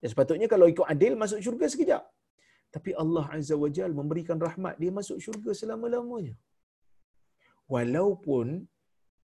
[0.00, 2.02] Dan sepatutnya kalau ikut adil masuk syurga sekejap.
[2.74, 6.34] Tapi Allah Azza wa Jal memberikan rahmat dia masuk syurga selama-lamanya.
[7.74, 8.46] Walaupun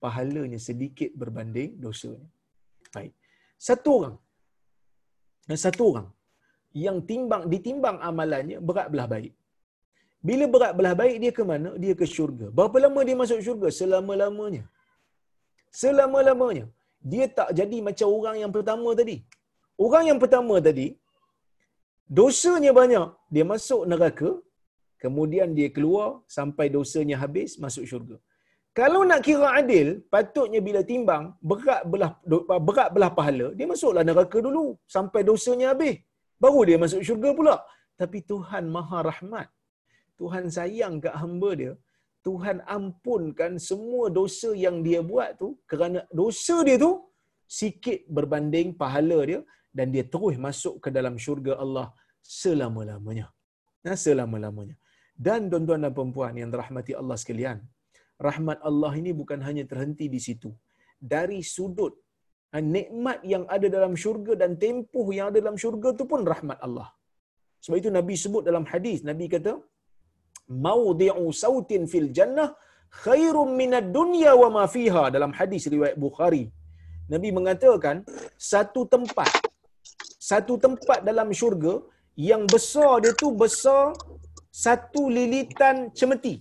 [0.04, 2.28] pahalanya sedikit berbanding dosanya.
[2.94, 3.12] Baik.
[3.68, 4.16] Satu orang.
[5.48, 6.08] Dan satu orang
[6.86, 9.32] yang timbang ditimbang amalannya berat belah baik
[10.28, 13.68] bila berat belah baik dia ke mana dia ke syurga berapa lama dia masuk syurga
[13.80, 14.64] selama-lamanya
[15.80, 16.66] selama-lamanya.
[17.12, 19.16] Dia tak jadi macam orang yang pertama tadi.
[19.84, 20.86] Orang yang pertama tadi,
[22.18, 23.08] dosanya banyak.
[23.34, 24.30] Dia masuk neraka,
[25.02, 28.16] kemudian dia keluar sampai dosanya habis, masuk syurga.
[28.78, 32.12] Kalau nak kira adil, patutnya bila timbang, berat belah
[32.66, 35.96] berat belah pahala, dia masuklah neraka dulu sampai dosanya habis.
[36.42, 37.56] Baru dia masuk syurga pula.
[38.00, 39.48] Tapi Tuhan Maha Rahmat.
[40.20, 41.72] Tuhan sayang kat hamba dia.
[42.26, 46.92] Tuhan ampunkan semua dosa yang dia buat tu kerana dosa dia tu
[47.58, 49.40] sikit berbanding pahala dia
[49.78, 51.86] dan dia terus masuk ke dalam syurga Allah
[52.42, 53.26] selama-lamanya.
[53.86, 54.76] Nah, selama-lamanya.
[55.26, 57.58] Dan tuan-tuan dan puan yang dirahmati Allah sekalian,
[58.28, 60.50] rahmat Allah ini bukan hanya terhenti di situ.
[61.12, 61.92] Dari sudut
[62.54, 66.58] ah, nikmat yang ada dalam syurga dan tempoh yang ada dalam syurga tu pun rahmat
[66.66, 66.88] Allah.
[67.64, 69.52] Sebab itu Nabi sebut dalam hadis, Nabi kata,
[70.50, 72.50] mawdi'u sautin fil jannah
[73.04, 76.44] khairum minad dunya wa ma fiha dalam hadis riwayat Bukhari.
[77.12, 77.96] Nabi mengatakan
[78.50, 79.30] satu tempat
[80.30, 81.74] satu tempat dalam syurga
[82.30, 83.94] yang besar dia tu besar
[84.50, 86.34] satu lilitan cemeti.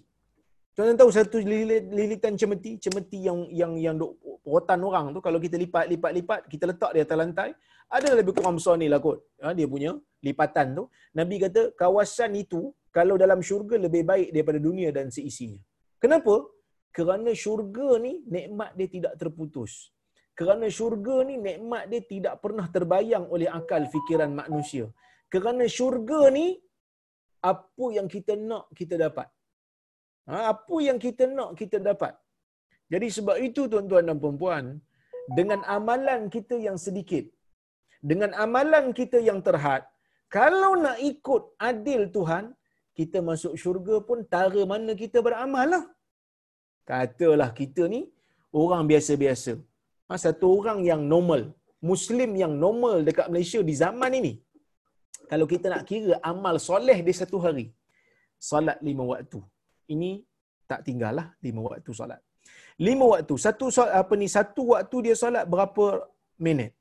[0.74, 1.38] Tuan tahu satu
[2.00, 4.16] lilitan cemeti, cemeti yang yang yang duk
[4.48, 7.50] rotan orang tu kalau kita lipat lipat lipat kita letak di atas lantai,
[7.98, 9.20] ada lebih kurang besar ni lah kot.
[9.42, 9.92] Ha, dia punya
[10.26, 10.84] lipatan tu.
[11.20, 12.62] Nabi kata kawasan itu
[12.98, 15.60] kalau dalam syurga lebih baik daripada dunia dan seisinya.
[16.04, 16.36] Kenapa?
[16.98, 19.74] Kerana syurga ni nikmat dia tidak terputus.
[20.40, 24.86] Kerana syurga ni nikmat dia tidak pernah terbayang oleh akal fikiran manusia.
[25.34, 26.48] Kerana syurga ni
[27.52, 29.28] apa yang kita nak kita dapat.
[30.30, 32.14] Ha, apa yang kita nak kita dapat.
[32.94, 34.66] Jadi sebab itu tuan-tuan dan puan-puan,
[35.38, 37.26] dengan amalan kita yang sedikit,
[38.00, 39.84] dengan amalan kita yang terhad,
[40.30, 42.54] kalau nak ikut adil Tuhan,
[42.98, 45.84] kita masuk syurga pun tara mana kita beramal lah.
[46.90, 48.02] Katalah kita ni
[48.62, 49.54] orang biasa-biasa.
[50.10, 51.42] Ha, satu orang yang normal.
[51.90, 54.34] Muslim yang normal dekat Malaysia di zaman ini.
[55.32, 57.66] Kalau kita nak kira amal soleh di satu hari.
[58.50, 59.40] Salat lima waktu.
[59.94, 60.10] Ini
[60.70, 62.20] tak tinggal lah lima waktu salat.
[62.88, 63.36] Lima waktu.
[63.46, 63.70] Satu
[64.02, 65.86] apa ni satu waktu dia salat berapa
[66.48, 66.72] minit?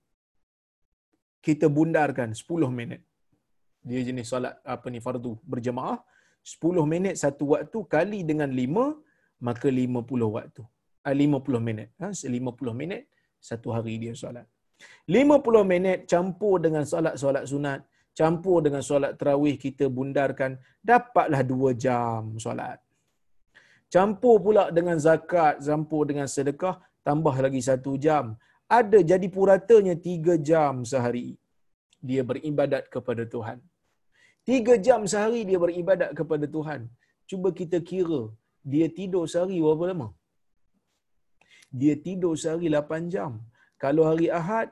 [1.46, 3.02] Kita bundarkan 10 minit
[3.88, 5.98] dia jenis solat apa ni fardu berjemaah
[6.42, 10.62] 10 minit satu waktu kali dengan 5 maka 50 waktu.
[11.06, 11.88] Ah 50 minit.
[12.00, 13.02] Ha 50 minit
[13.48, 14.46] satu hari dia solat.
[15.10, 17.80] 50 minit campur dengan solat-solat sunat,
[18.14, 20.58] campur dengan solat tarawih kita bundarkan
[20.90, 22.78] dapatlah 2 jam solat.
[23.94, 28.36] Campur pula dengan zakat, campur dengan sedekah tambah lagi 1 jam.
[28.68, 31.28] Ada jadi puratanya 3 jam sehari.
[32.08, 33.58] Dia beribadat kepada Tuhan.
[34.48, 36.80] Tiga jam sehari dia beribadat kepada Tuhan.
[37.30, 38.20] Cuba kita kira,
[38.72, 40.08] dia tidur sehari berapa lama?
[41.80, 43.32] Dia tidur sehari lapan jam.
[43.82, 44.68] Kalau hari Ahad,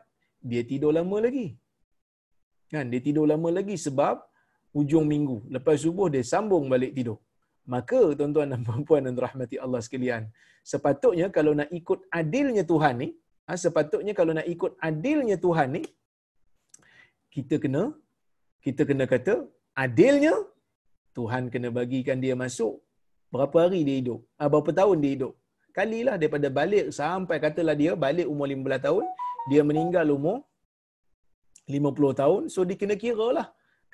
[0.50, 1.48] dia tidur lama lagi.
[2.72, 2.88] Kan?
[2.92, 4.16] Dia tidur lama lagi sebab
[4.80, 5.36] ujung minggu.
[5.56, 7.18] Lepas subuh, dia sambung balik tidur.
[7.74, 10.22] Maka, tuan-tuan dan puan-puan dan rahmati Allah sekalian,
[10.72, 13.08] sepatutnya kalau nak ikut adilnya Tuhan ni,
[13.46, 15.82] ha, sepatutnya kalau nak ikut adilnya Tuhan ni,
[17.34, 17.82] kita kena
[18.64, 19.34] kita kena kata
[19.84, 20.34] adilnya
[21.16, 22.74] Tuhan kena bagikan dia masuk
[23.34, 25.32] berapa hari dia hidup ah, berapa tahun dia hidup
[25.78, 29.04] kalilah daripada balik sampai katalah dia balik umur 15 tahun
[29.50, 30.38] dia meninggal umur
[31.76, 33.46] 50 tahun so dia kena kira lah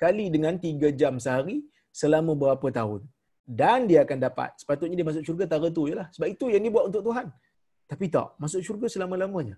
[0.03, 1.57] kali dengan 3 jam sehari
[2.01, 3.01] selama berapa tahun
[3.43, 4.55] dan dia akan dapat.
[4.61, 6.07] Sepatutnya dia masuk syurga tara tu jelah.
[6.15, 7.27] Sebab itu yang dia buat untuk Tuhan.
[7.91, 9.55] Tapi tak, masuk syurga selama-lamanya.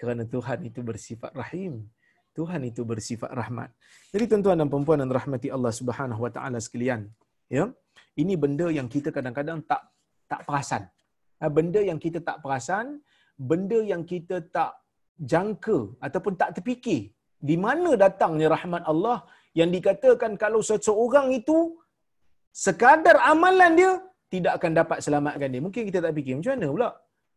[0.00, 1.88] Kerana Tuhan itu bersifat rahim.
[2.36, 3.70] Tuhan itu bersifat rahmat.
[4.12, 7.08] Jadi tuan-tuan dan puan dan rahmati Allah Subhanahu Wa Taala sekalian,
[7.48, 7.72] ya.
[8.20, 9.82] Ini benda yang kita kadang-kadang tak
[10.28, 10.82] tak perasan.
[11.40, 13.00] Ha, benda yang kita tak perasan,
[13.50, 14.72] benda yang kita tak
[15.32, 17.12] jangka ataupun tak terfikir
[17.48, 19.24] di mana datangnya rahmat Allah
[19.56, 21.76] yang dikatakan kalau seseorang itu
[22.64, 23.92] sekadar amalan dia
[24.32, 25.62] tidak akan dapat selamatkan dia.
[25.66, 26.90] Mungkin kita tak fikir macam mana pula?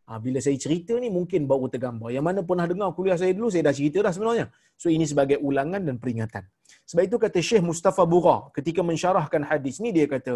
[0.10, 2.10] Ha, bila saya cerita ni mungkin baru tergambar.
[2.16, 4.46] Yang mana pernah dengar kuliah saya dulu, saya dah cerita dah sebenarnya.
[4.82, 6.44] So ini sebagai ulangan dan peringatan.
[6.90, 10.34] Sebab itu kata Syekh Mustafa Bura ketika mensyarahkan hadis ni dia kata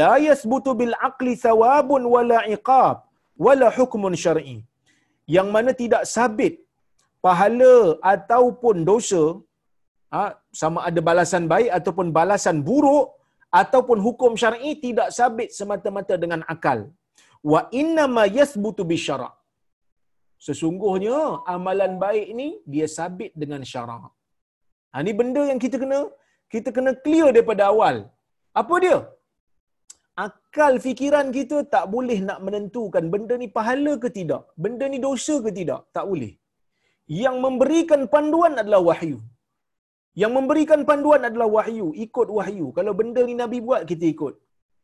[0.00, 2.96] la yasbutu bil aqli thawabun wala iqab
[3.46, 4.58] wala hukmun syar'i.
[5.36, 6.54] Yang mana tidak sabit
[7.24, 7.74] pahala
[8.14, 9.24] ataupun dosa
[10.12, 10.22] ha,
[10.62, 13.08] sama ada balasan baik ataupun balasan buruk
[13.62, 16.80] ataupun hukum syar'i tidak sabit semata-mata dengan akal.
[17.52, 19.32] Wa inna ma yathbutu bi syara'.
[20.46, 21.18] Sesungguhnya
[21.54, 24.04] amalan baik ni dia sabit dengan syarak.
[24.92, 25.98] Ha, ini benda yang kita kena
[26.52, 27.96] kita kena clear daripada awal.
[28.60, 28.98] Apa dia?
[30.24, 34.42] Akal fikiran kita tak boleh nak menentukan benda ni pahala ke tidak.
[34.64, 35.82] Benda ni dosa ke tidak.
[35.96, 36.32] Tak boleh.
[37.22, 39.18] Yang memberikan panduan adalah wahyu.
[40.22, 41.86] Yang memberikan panduan adalah wahyu.
[42.06, 42.66] Ikut wahyu.
[42.78, 44.34] Kalau benda ni Nabi buat, kita ikut.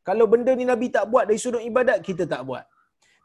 [0.09, 2.65] Kalau benda ni Nabi tak buat dari sudut ibadat, kita tak buat.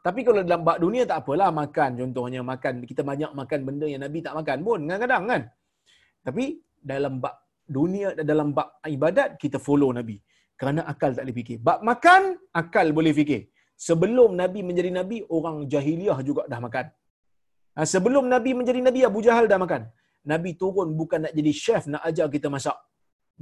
[0.06, 1.90] Tapi kalau dalam bak dunia tak apalah makan.
[2.00, 5.42] Contohnya makan, kita banyak makan benda yang Nabi tak makan pun kadang-kadang kan.
[6.26, 6.44] Tapi
[6.92, 7.34] dalam bak
[7.76, 10.16] dunia, dalam bak ibadat, kita follow Nabi.
[10.58, 11.56] Kerana akal tak boleh fikir.
[11.68, 12.22] Bak makan,
[12.62, 13.40] akal boleh fikir.
[13.86, 16.86] Sebelum Nabi menjadi Nabi, orang jahiliah juga dah makan.
[17.78, 19.82] Ha, sebelum Nabi menjadi Nabi, Abu Jahal dah makan.
[20.32, 22.78] Nabi turun bukan nak jadi chef, nak ajar kita masak.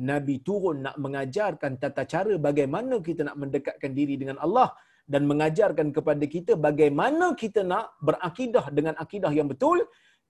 [0.08, 4.68] Nabi turun nak mengajarkan tata cara bagaimana kita nak mendekatkan diri dengan Allah
[5.12, 9.78] dan mengajarkan kepada kita bagaimana kita nak berakidah dengan akidah yang betul.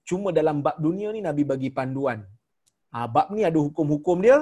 [0.08, 2.20] Cuma dalam bab dunia ni Nabi bagi panduan.
[2.94, 4.38] Ha, bab ni ada hukum-hukum dia.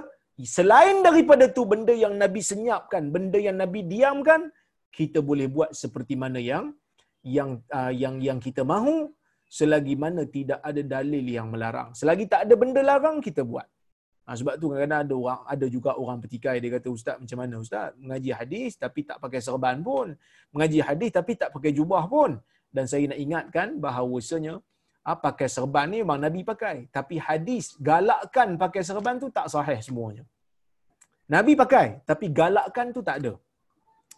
[0.57, 4.43] Selain daripada tu benda yang Nabi senyapkan, benda yang Nabi diamkan,
[4.99, 6.67] kita boleh buat seperti mana yang
[7.37, 8.97] yang uh, yang yang kita mahu
[9.59, 11.91] selagi mana tidak ada dalil yang melarang.
[12.01, 13.67] Selagi tak ada benda larang kita buat.
[14.29, 17.55] Ha, sebab tu kadang-kadang ada orang ada juga orang petikai dia kata ustaz macam mana
[17.64, 20.12] ustaz mengaji hadis tapi tak pakai serban pun.
[20.53, 22.37] Mengaji hadis tapi tak pakai jubah pun.
[22.69, 24.55] Dan saya nak ingatkan bahawasanya
[25.09, 26.77] ha, pakai serban ni memang Nabi pakai.
[26.93, 30.25] Tapi hadis galakkan pakai serban tu tak sahih semuanya.
[31.25, 33.33] Nabi pakai tapi galakkan tu tak ada.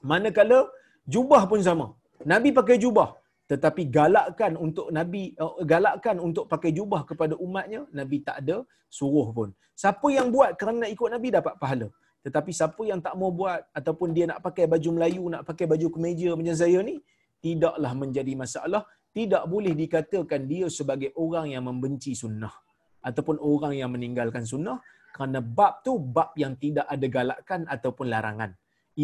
[0.03, 0.66] Manakala
[1.07, 1.87] jubah pun sama.
[2.27, 3.19] Nabi pakai jubah
[3.50, 8.56] tetapi galakkan untuk nabi uh, galakkan untuk pakai jubah kepada umatnya nabi tak ada
[8.98, 9.48] suruh pun.
[9.82, 11.88] Siapa yang buat kerana ikut nabi dapat pahala.
[12.24, 15.86] Tetapi siapa yang tak mau buat ataupun dia nak pakai baju Melayu nak pakai baju
[15.94, 16.96] kemeja macam saya ni
[17.44, 18.82] tidaklah menjadi masalah.
[19.18, 22.54] Tidak boleh dikatakan dia sebagai orang yang membenci sunnah
[23.02, 24.78] ataupun orang yang meninggalkan sunnah
[25.10, 28.54] kerana bab tu bab yang tidak ada galakkan ataupun larangan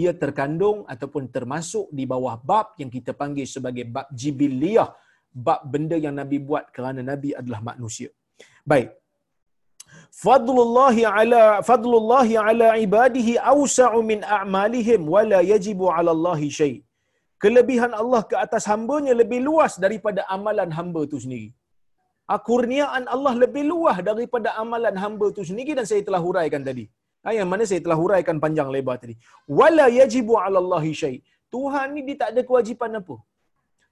[0.01, 4.91] ia terkandung ataupun termasuk di bawah bab yang kita panggil sebagai bab jibiliyah,
[5.47, 8.11] bab benda yang Nabi buat kerana Nabi adalah manusia.
[8.71, 8.91] Baik.
[10.25, 16.75] Fadlullahi ala fadlullahi ala ibadihi awsa'u min a'malihim wa la yajibu 'ala Allahi syai.
[17.45, 21.51] Kelebihan Allah ke atas hamba-Nya lebih luas daripada amalan hamba itu sendiri.
[22.49, 26.85] Kurniaan Allah lebih luas daripada amalan hamba itu sendiri dan saya telah huraikan tadi.
[27.27, 29.15] Ha, yang mana saya telah huraikan panjang lebar tadi.
[29.59, 31.17] Wala yajibu 'ala Allahi syai.
[31.55, 33.17] Tuhan ni dia tak ada kewajipan apa.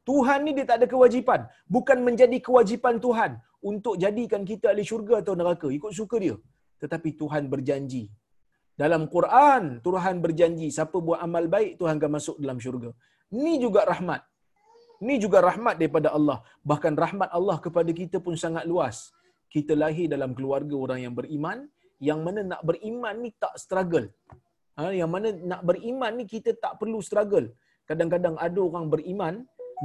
[0.09, 1.41] Tuhan ni dia tak ada kewajipan.
[1.77, 3.33] Bukan menjadi kewajipan Tuhan
[3.71, 5.69] untuk jadikan kita ahli syurga atau neraka.
[5.79, 6.37] Ikut suka dia.
[6.83, 8.05] Tetapi Tuhan berjanji.
[8.83, 12.91] Dalam Quran, Tuhan berjanji siapa buat amal baik, Tuhan akan masuk dalam syurga.
[13.35, 14.23] Ini juga rahmat.
[15.03, 16.39] Ini juga rahmat daripada Allah.
[16.71, 19.11] Bahkan rahmat Allah kepada kita pun sangat luas.
[19.55, 21.59] Kita lahir dalam keluarga orang yang beriman,
[22.09, 24.07] yang mana nak beriman ni tak struggle.
[24.79, 27.47] Ha, yang mana nak beriman ni kita tak perlu struggle.
[27.89, 29.35] Kadang-kadang ada orang beriman,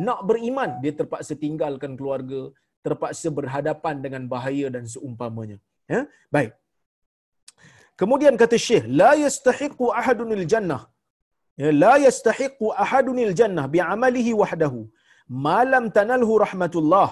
[0.07, 2.41] nak beriman, dia terpaksa tinggalkan keluarga,
[2.85, 5.57] terpaksa berhadapan dengan bahaya dan seumpamanya.
[5.93, 6.01] Ya?
[6.35, 6.51] Baik.
[7.99, 10.81] Kemudian kata Syekh, la yastahiqu ahadunil jannah.
[11.61, 14.81] Ya, la yastahiqu ahadunil jannah bi'amalihi wahdahu.
[15.47, 17.07] Malam tanalhu rahmatullah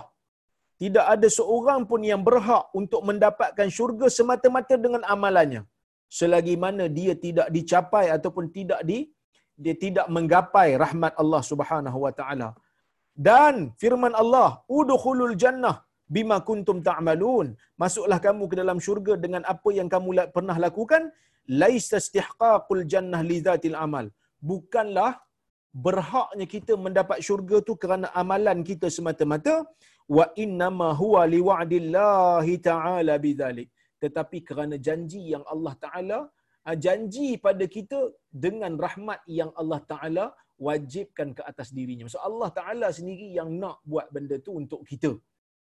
[0.81, 5.61] tidak ada seorang pun yang berhak untuk mendapatkan syurga semata-mata dengan amalannya.
[6.17, 8.99] Selagi mana dia tidak dicapai ataupun tidak di
[9.63, 12.49] dia tidak menggapai rahmat Allah Subhanahu wa taala.
[13.29, 14.49] Dan firman Allah
[14.79, 15.75] udkhulul jannah
[16.15, 17.47] bima kuntum ta'malun.
[17.81, 21.09] Masuklah kamu ke dalam syurga dengan apa yang kamu pernah lakukan.
[21.61, 24.05] Laisa istihqaqul jannah li dzatil amal.
[24.49, 25.11] Bukanlah
[25.85, 29.55] berhaknya kita mendapat syurga tu kerana amalan kita semata-mata
[30.15, 33.69] wa innama huwa liwa'dillahi ta'ala bidzalik
[34.03, 36.19] tetapi kerana janji yang Allah Taala
[36.67, 37.99] ah, janji pada kita
[38.45, 40.25] dengan rahmat yang Allah Taala
[40.67, 42.03] wajibkan ke atas dirinya.
[42.05, 45.11] Maksud Allah Taala sendiri yang nak buat benda tu untuk kita.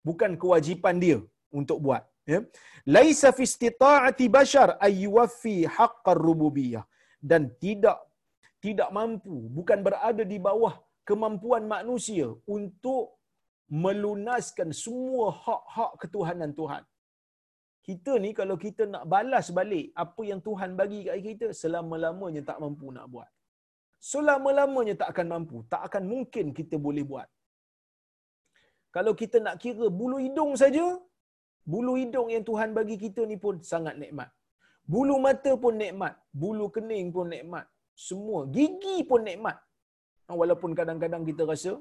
[0.07, 1.19] Bukan kewajipan dia
[1.59, 2.39] untuk buat, ya.
[2.95, 6.83] Laisa fi istita'ati bashar ay yuwaffi haqqar rububiyah
[7.31, 7.99] dan tidak
[8.65, 10.75] tidak mampu, bukan berada di bawah
[11.09, 13.03] kemampuan manusia untuk
[13.81, 16.83] melunaskan semua hak-hak ketuhanan Tuhan.
[17.87, 22.57] Kita ni kalau kita nak balas balik apa yang Tuhan bagi kat kita, selama-lamanya tak
[22.63, 23.29] mampu nak buat.
[24.11, 27.27] Selama-lamanya tak akan mampu, tak akan mungkin kita boleh buat.
[28.95, 30.85] Kalau kita nak kira bulu hidung saja,
[31.73, 34.29] bulu hidung yang Tuhan bagi kita ni pun sangat nikmat.
[34.93, 37.65] Bulu mata pun nikmat, bulu kening pun nikmat,
[38.07, 39.57] semua gigi pun nikmat.
[40.41, 41.73] Walaupun kadang-kadang kita rasa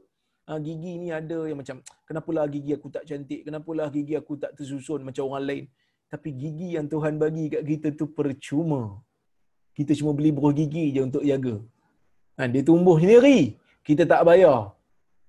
[0.47, 1.77] ha, gigi ni ada yang macam
[2.09, 5.65] kenapalah gigi aku tak cantik, kenapalah gigi aku tak tersusun macam orang lain.
[6.13, 8.83] Tapi gigi yang Tuhan bagi kat kita tu percuma.
[9.73, 11.57] Kita cuma beli buah gigi je untuk jaga.
[12.37, 13.57] Ha, dia tumbuh sendiri.
[13.81, 14.77] Kita tak bayar.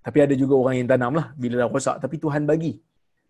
[0.03, 1.97] Tapi ada juga orang yang tanam lah bila dah rosak.
[2.03, 2.73] Tapi Tuhan bagi.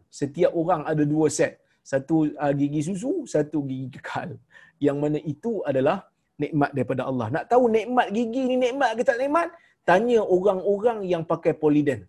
[0.09, 1.61] Setiap orang ada dua set.
[1.85, 4.33] Satu uh, gigi susu, satu gigi kekal.
[4.81, 6.09] Yang mana itu adalah
[6.41, 7.27] nikmat daripada Allah.
[7.29, 9.53] Nak tahu nikmat gigi ni nikmat ke tak nikmat?
[9.89, 11.99] Tanya orang-orang yang pakai poliden.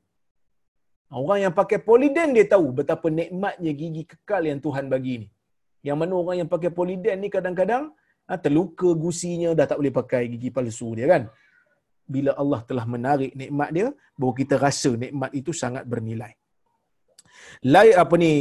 [1.20, 5.28] Orang yang pakai poliden dia tahu betapa nikmatnya gigi kekal yang Tuhan bagi ni.
[5.86, 7.84] Yang mana orang yang pakai poliden ni kadang-kadang
[8.28, 11.24] ha, terluka gusinya dah tak boleh pakai gigi palsu dia kan.
[12.14, 13.88] Bila Allah telah menarik nikmat dia,
[14.20, 16.32] baru kita rasa nikmat itu sangat bernilai.
[17.74, 18.32] Lai apa ni?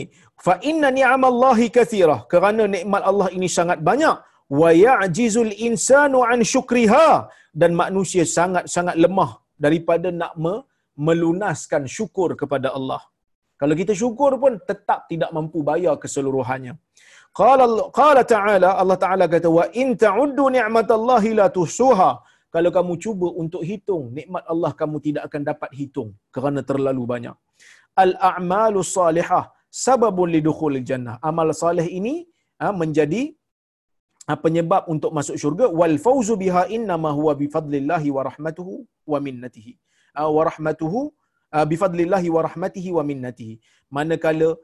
[0.45, 2.19] Fa inna ni'amallahi kathirah.
[2.31, 4.17] Kerana nikmat Allah ini sangat banyak.
[4.61, 7.07] Wa ya'jizul insanu an syukriha.
[7.61, 9.31] Dan manusia sangat-sangat lemah
[9.65, 10.33] daripada nak
[11.07, 13.01] melunaskan syukur kepada Allah.
[13.61, 16.73] Kalau kita syukur pun tetap tidak mampu bayar keseluruhannya.
[17.39, 17.65] Qala
[17.99, 22.11] qala ta'ala Allah Ta'ala kata wa in ta'uddu ni'matallahi la tuhsuha.
[22.53, 27.35] Kalau kamu cuba untuk hitung nikmat Allah kamu tidak akan dapat hitung kerana terlalu banyak.
[28.03, 29.43] Al a'malu salihah
[29.85, 31.15] sababun lidukhul jannah.
[31.29, 32.15] Amal salih ini
[32.61, 33.21] ha, menjadi
[34.43, 38.73] penyebab untuk masuk syurga wal fauzu biha inna ma huwa bi fadlillahi wa rahmatuhu
[39.13, 39.73] wa minnatihi.
[40.15, 40.99] Ha, wa rahmatuhu
[41.69, 43.55] bi fadlillahi wa rahmatihi wa minnatihi.
[43.91, 44.55] Manakala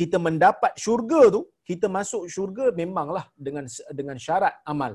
[0.00, 4.94] kita mendapat syurga tu kita masuk syurga memanglah dengan dengan syarat amal.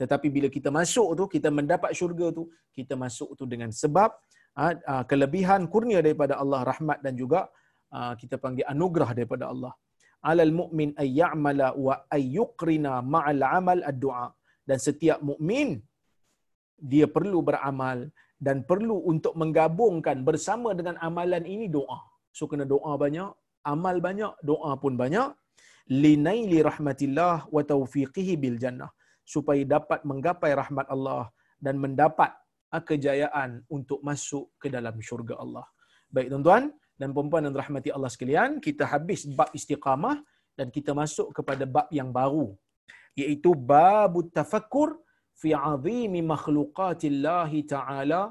[0.00, 4.10] Tetapi bila kita masuk tu, kita mendapat syurga tu, kita masuk tu dengan sebab
[5.10, 7.40] kelebihan kurnia daripada Allah, rahmat dan juga
[8.20, 9.72] kita panggil anugerah daripada Allah.
[10.20, 14.28] Alal mu'min ay ya'mala wa ay yuqrina ma'al amal ad-du'a.
[14.68, 15.80] Dan setiap mukmin
[16.76, 18.08] dia perlu beramal
[18.40, 22.00] dan perlu untuk menggabungkan bersama dengan amalan ini doa.
[22.36, 23.30] So kena doa banyak,
[23.72, 25.28] amal banyak, doa pun banyak
[25.90, 28.90] linaili rahmatillah wa taufiqihi bil jannah
[29.26, 31.26] supaya dapat menggapai rahmat Allah
[31.58, 32.30] dan mendapat
[32.70, 35.66] kejayaan untuk masuk ke dalam syurga Allah.
[36.14, 40.16] Baik tuan-tuan dan puan-puan yang rahmati Allah sekalian, kita habis bab istiqamah
[40.58, 42.52] dan kita masuk kepada bab yang baru
[43.20, 44.88] iaitu bab tafakkur
[45.40, 48.22] fi azimi makhluqatillahi ta'ala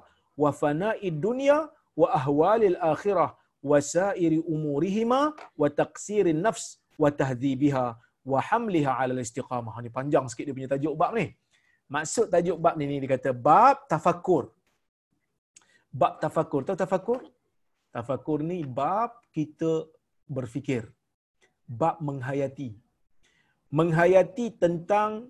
[0.41, 1.57] wa fana'id dunya
[2.01, 3.29] wa ahwalil akhirah
[3.69, 5.21] wa sairi umurihima
[5.61, 6.65] wa taqsirin nafs
[7.01, 7.85] wa tahdhibiha
[8.31, 9.75] wa hamliha ala istiqamah.
[9.83, 11.27] Ni panjang sikit dia punya tajuk bab ni.
[11.95, 14.43] Maksud tajuk bab ni ni dia kata bab tafakur.
[16.01, 16.61] Bab tafakur.
[16.67, 17.19] Tahu tafakur?
[17.95, 19.71] Tafakur ni bab kita
[20.35, 20.83] berfikir.
[21.65, 22.69] Bab menghayati.
[23.79, 25.29] Menghayati tentang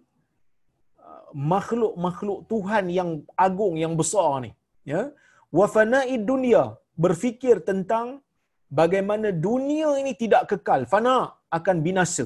[0.99, 3.09] uh, makhluk-makhluk Tuhan yang
[3.47, 4.51] agung yang besar ni,
[4.87, 5.11] ya.
[5.57, 6.63] Wa fana'id dunya,
[7.03, 8.23] berfikir tentang
[8.79, 11.17] bagaimana dunia ini tidak kekal, fana
[11.57, 12.25] akan binasa.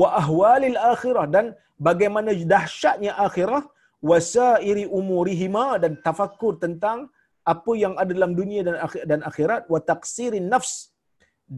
[0.00, 1.46] Wa ahwalil akhirah dan
[1.88, 3.64] bagaimana dahsyatnya akhirah
[4.10, 7.08] wasairi umurihima dan tafakkur tentang
[7.52, 8.60] apa yang ada dalam dunia
[9.10, 10.72] dan akhirat wa taqsirin nafs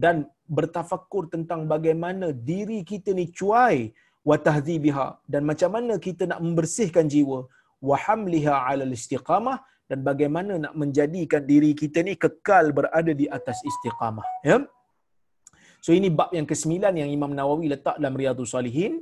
[0.03, 0.15] dan
[0.57, 3.77] bertafakkur tentang bagaimana diri kita ni cuai
[4.29, 7.39] wa tahdhibiha dan macam mana kita nak membersihkan jiwa
[7.89, 9.57] wa hamliha ala istiqamah
[9.89, 14.57] dan bagaimana nak menjadikan diri kita ni kekal berada di atas istiqamah ya?
[15.85, 18.93] So ini bab yang ke-9 yang Imam Nawawi letak dalam Riyadhus Salihin.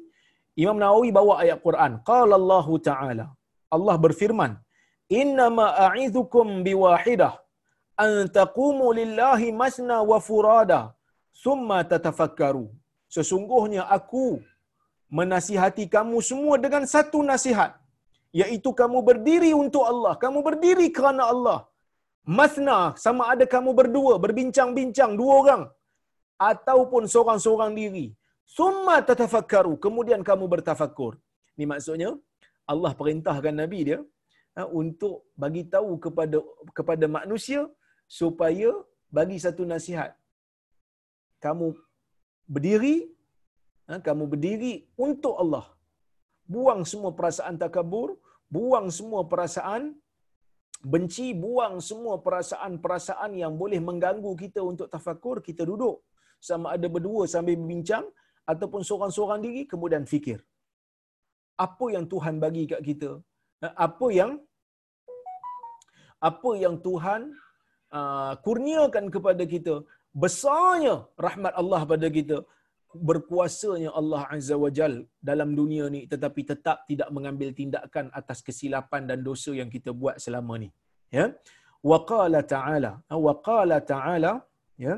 [0.64, 1.92] Imam Nawawi bawa ayat Quran.
[2.10, 3.26] Qala Allah taala.
[3.76, 4.52] Allah berfirman
[5.10, 7.34] innama a'idzukum biwahidah
[8.06, 10.82] an taqumu lillahi masna wa furada
[11.44, 12.66] thumma tatafakkaru
[13.16, 14.28] sesungguhnya aku
[15.18, 17.72] menasihati kamu semua dengan satu nasihat
[18.40, 21.60] iaitu kamu berdiri untuk Allah, kamu berdiri kerana Allah.
[22.38, 25.64] Masna sama ada kamu berdua berbincang-bincang dua orang
[26.52, 28.08] ataupun seorang-seorang diri.
[28.58, 31.14] Summa tatafakkaru, kemudian kamu bertafakur.
[31.56, 32.10] Ini maksudnya
[32.68, 34.00] Allah perintahkan Nabi dia
[34.66, 36.42] untuk bagi tahu kepada
[36.74, 37.70] kepada manusia
[38.10, 38.74] supaya
[39.14, 40.18] bagi satu nasihat.
[41.44, 41.78] Kamu
[42.50, 43.06] berdiri,
[43.86, 45.66] ha, kamu berdiri untuk Allah.
[46.48, 48.18] Buang semua perasaan takabur,
[48.50, 49.94] buang semua perasaan
[50.82, 56.02] benci, buang semua perasaan-perasaan yang boleh mengganggu kita untuk tafakur, kita duduk
[56.40, 58.06] sama ada berdua sambil berbincang
[58.46, 60.40] ataupun seorang-seorang diri kemudian fikir.
[61.58, 63.12] Apa yang Tuhan bagi kat kita?
[63.62, 64.38] Ha, apa yang
[66.30, 67.22] apa yang Tuhan
[67.98, 69.76] uh, kurniakan kepada kita?
[70.24, 72.38] Besarnya rahmat Allah pada kita
[73.10, 79.06] berkuasanya Allah Azza wa Jal dalam dunia ni tetapi tetap tidak mengambil tindakan atas kesilapan
[79.10, 80.70] dan dosa yang kita buat selama ni.
[81.18, 81.26] Ya?
[81.90, 84.34] Wa qala ta'ala wa qala ta'ala
[84.86, 84.96] ya?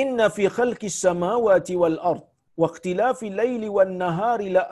[0.00, 2.24] Inna fi khalqis samawati wal ard
[2.56, 4.64] wa ikhtilafil laili wan nahari la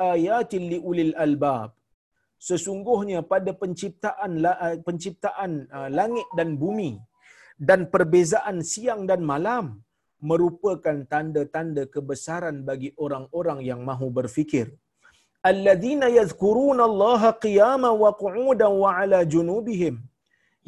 [2.48, 4.32] sesungguhnya pada penciptaan
[4.86, 6.92] penciptaan uh, langit dan bumi
[7.68, 9.66] dan perbezaan siang dan malam
[10.30, 14.66] merupakan tanda-tanda kebesaran bagi orang-orang yang mahu berfikir.
[15.50, 19.94] Alladzina yadhkuruna Allah qiyaman wa qu'udan wa 'ala junubihim.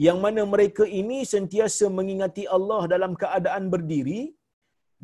[0.06, 4.20] Yang mana mereka ini sentiasa mengingati Allah dalam keadaan berdiri,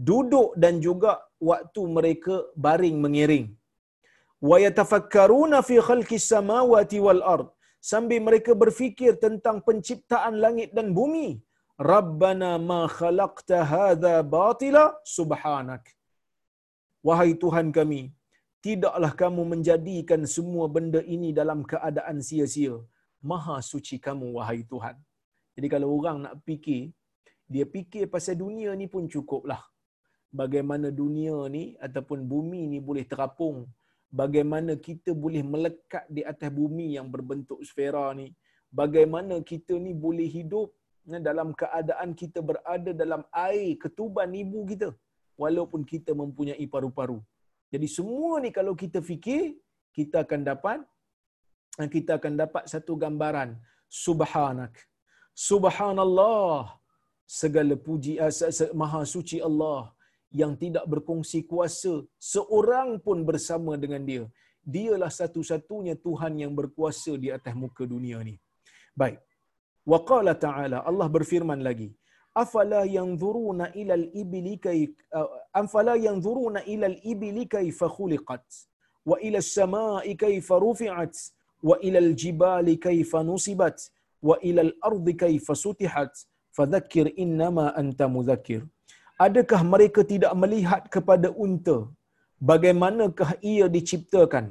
[0.09, 1.13] duduk dan juga
[1.51, 2.35] waktu mereka
[2.67, 3.47] baring mengiring.
[4.49, 7.49] Wa yatafakkaruna fi khalqis samawati wal ard.
[7.91, 11.29] Sambil mereka berfikir tentang penciptaan langit dan bumi,
[11.93, 14.85] Rabbana ma khalaqta hadha batila
[15.17, 15.85] subhanak.
[17.09, 18.01] Wahai Tuhan kami,
[18.65, 22.77] tidaklah kamu menjadikan semua benda ini dalam keadaan sia-sia.
[23.31, 24.97] Maha suci kamu, wahai Tuhan.
[25.57, 26.83] Jadi kalau orang nak fikir,
[27.53, 29.63] dia fikir pasal dunia ni pun cukuplah.
[30.41, 33.59] Bagaimana dunia ni ataupun bumi ni boleh terapung.
[34.11, 38.29] Bagaimana kita boleh melekat di atas bumi yang berbentuk sfera ni.
[38.81, 40.69] Bagaimana kita ni boleh hidup
[41.29, 44.89] dalam keadaan kita berada dalam air ketuban ibu kita
[45.43, 47.19] walaupun kita mempunyai paru-paru.
[47.73, 49.59] Jadi semua ni kalau kita fikir
[49.95, 50.79] kita akan dapat
[51.95, 53.51] kita akan dapat satu gambaran
[53.89, 54.75] subhanak.
[55.35, 56.77] Subhanallah
[57.25, 58.31] segala puji uh,
[58.75, 59.95] maha suci Allah
[60.31, 64.25] yang tidak berkongsi kuasa seorang pun bersama dengan dia.
[64.75, 68.37] Dialah satu-satunya Tuhan yang berkuasa di atas muka dunia ni.
[68.95, 69.19] Baik.
[69.91, 71.91] Wa qala ta'ala Allah berfirman lagi
[72.35, 74.81] afala yanzuruna ila al-ibli kay
[75.19, 78.45] uh, afala yanzuruna ila al-ibli kayfa khuliqat
[79.07, 81.15] wa ila as-sama'i kayfa rufi'at
[81.63, 83.79] wa ila al-jibali kayfa nusibat
[84.23, 86.13] wa ila al-ardi kayfa sutihat
[86.57, 88.63] fadhakkir innama anta mudhakkir
[89.27, 91.79] adakah mereka tidak melihat kepada unta?
[92.51, 94.47] Bagaimanakah ia diciptakan?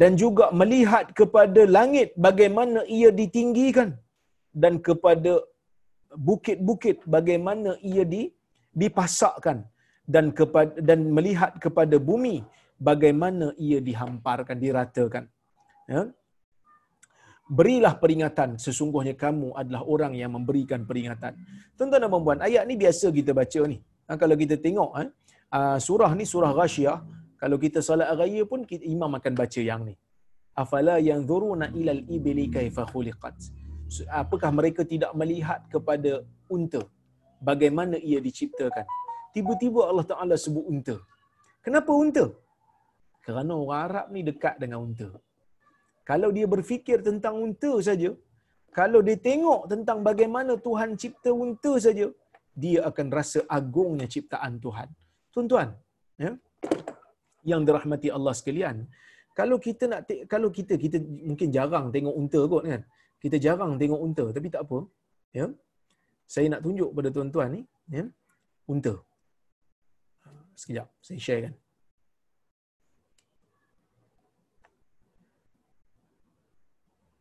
[0.00, 3.90] Dan juga melihat kepada langit bagaimana ia ditinggikan?
[4.62, 5.32] Dan kepada
[6.28, 8.22] bukit-bukit bagaimana ia di
[8.80, 9.58] dipasakkan?
[10.14, 12.36] Dan kepada dan melihat kepada bumi
[12.88, 15.24] bagaimana ia dihamparkan diratakan?
[15.92, 16.02] Ya
[17.48, 18.60] berilah peringatan.
[18.60, 21.32] Sesungguhnya kamu adalah orang yang memberikan peringatan.
[21.74, 23.80] Tuan-tuan dan puan ayat ni biasa kita baca ni.
[24.08, 26.98] Ha, kalau kita tengok ha, surah ni surah ghasyiyah
[27.40, 29.94] kalau kita solat raya pun kita, imam akan baca yang ni.
[30.62, 33.36] Afala yanzuruna ilal ibli kaifa khuliqat?
[34.10, 36.82] Apakah mereka tidak melihat kepada unta?
[37.38, 38.84] Bagaimana ia diciptakan?
[39.30, 40.98] Tiba-tiba Allah Taala sebut unta.
[41.62, 42.24] Kenapa unta?
[43.22, 45.08] Kerana orang Arab ni dekat dengan unta
[46.10, 48.10] kalau dia berfikir tentang unta saja
[48.78, 52.06] kalau dia tengok tentang bagaimana Tuhan cipta unta saja
[52.62, 54.88] dia akan rasa agungnya ciptaan Tuhan.
[55.34, 55.68] Tuan-tuan
[56.24, 56.30] ya?
[57.50, 58.76] Yang dirahmati Allah sekalian
[59.38, 60.00] kalau kita nak
[60.32, 60.98] kalau kita kita
[61.28, 62.82] mungkin jarang tengok unta kot kan?
[63.22, 64.78] Kita jarang tengok unta tapi tak apa
[65.38, 65.46] ya?
[66.34, 67.62] Saya nak tunjuk pada tuan-tuan ni
[67.98, 68.04] ya?
[68.72, 68.94] Unta.
[70.60, 71.54] Sekejap saya share kan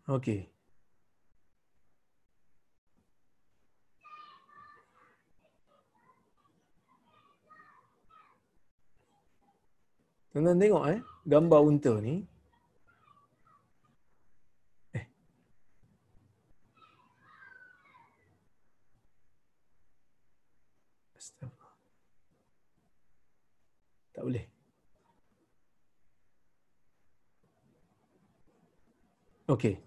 [0.08, 0.50] okey
[10.32, 12.22] Tuan-tuan tengok eh gambar unta ni
[24.18, 24.46] Tak boleh.
[29.46, 29.87] Okey.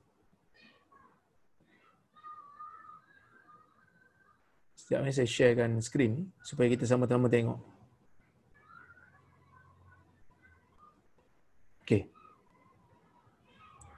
[4.91, 7.62] Sekejap saya sharekan skrin supaya kita sama-sama tengok.
[11.86, 12.11] Okey.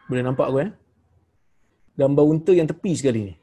[0.05, 0.71] Boleh nampak aku eh?
[1.97, 3.35] Gambar unta yang tepi sekali ni.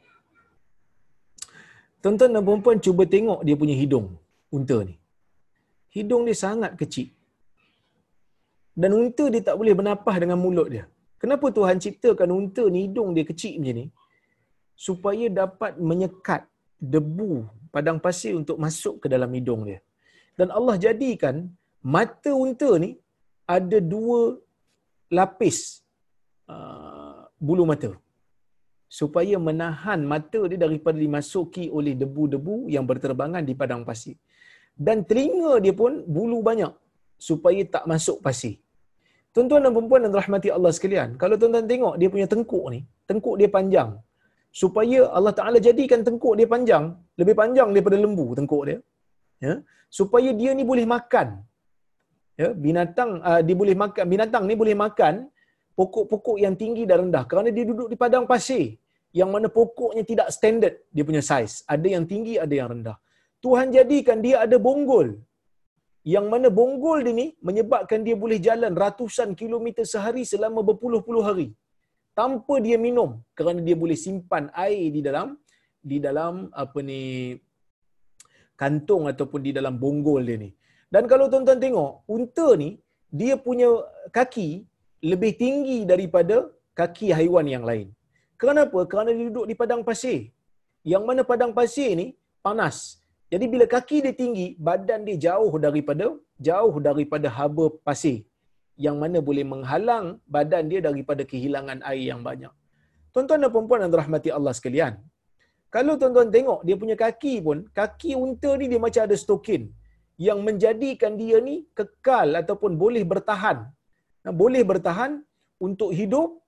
[2.05, 4.13] Tuan-tuan dan puan cuba tengok dia punya hidung
[4.53, 5.01] unta ni.
[5.89, 7.09] Hidung dia sangat kecil.
[8.77, 10.85] Dan unta dia tak boleh bernafas dengan mulut dia.
[11.17, 13.85] Kenapa Tuhan ciptakan unta ni hidung dia kecil macam ni?
[14.77, 16.45] Supaya dapat menyekat
[16.79, 19.79] debu padang pasir untuk masuk ke dalam hidung dia.
[20.39, 21.35] Dan Allah jadikan
[21.95, 22.91] mata unta ni
[23.55, 24.19] ada dua
[25.17, 25.83] lapis
[26.53, 27.91] uh, bulu mata
[28.99, 34.17] supaya menahan mata dia daripada dimasuki oleh debu-debu yang berterbangan di padang pasir.
[34.87, 36.73] Dan telinga dia pun bulu banyak
[37.29, 38.55] supaya tak masuk pasir.
[39.29, 43.35] Tuan-tuan dan puan dan rahmati Allah sekalian, kalau tuan-tuan tengok dia punya tengkuk ni, tengkuk
[43.39, 43.89] dia panjang.
[44.49, 48.79] Supaya Allah Taala jadikan tengkuk dia panjang, lebih panjang daripada lembu tengkuk dia.
[49.39, 49.53] Ya,
[49.87, 51.27] supaya dia ni boleh makan.
[52.39, 55.27] Ya, binatang uh, dia boleh makan, binatang ni boleh makan
[55.79, 58.79] pokok-pokok yang tinggi dan rendah kerana dia duduk di padang pasir
[59.19, 61.53] yang mana pokoknya tidak standard dia punya saiz.
[61.73, 62.97] Ada yang tinggi, ada yang rendah.
[63.43, 65.19] Tuhan jadikan dia ada bonggol.
[66.13, 71.47] Yang mana bonggol dia ni menyebabkan dia boleh jalan ratusan kilometer sehari selama berpuluh-puluh hari.
[72.19, 75.27] Tanpa dia minum kerana dia boleh simpan air di dalam
[75.89, 77.01] di dalam apa ni
[78.61, 80.49] kantung ataupun di dalam bonggol dia ni.
[80.93, 82.69] Dan kalau tuan-tuan tengok, unta ni
[83.19, 83.69] dia punya
[84.17, 84.49] kaki
[85.11, 86.37] lebih tinggi daripada
[86.79, 87.87] kaki haiwan yang lain.
[88.41, 88.79] Kenapa?
[88.91, 90.19] Kerana dia duduk di padang pasir.
[90.91, 92.07] Yang mana padang pasir ni
[92.45, 92.77] panas.
[93.31, 96.05] Jadi bila kaki dia tinggi, badan dia jauh daripada
[96.49, 98.17] jauh daripada haba pasir.
[98.85, 100.05] Yang mana boleh menghalang
[100.35, 102.53] badan dia daripada kehilangan air yang banyak.
[103.13, 104.93] Tuan-tuan dan puan-puan yang dirahmati Allah sekalian.
[105.75, 109.63] Kalau tuan-tuan tengok dia punya kaki pun, kaki unta ni dia macam ada stokin
[110.27, 113.59] yang menjadikan dia ni kekal ataupun boleh bertahan
[114.27, 115.11] boleh bertahan
[115.67, 116.39] untuk hidup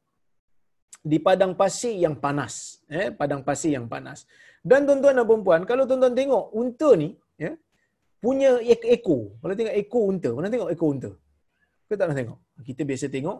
[1.02, 2.84] di padang pasir yang panas.
[2.86, 4.28] Eh, padang pasir yang panas.
[4.62, 7.10] Dan tuan-tuan dan puan kalau tuan-tuan tengok unta ni,
[7.42, 7.52] ya,
[8.22, 8.62] punya
[8.96, 9.34] ekor.
[9.42, 11.12] Kalau tengok ekor unta, mana tengok ekor unta?
[11.92, 12.40] Kita tak nak tengok.
[12.64, 13.40] Kita biasa tengok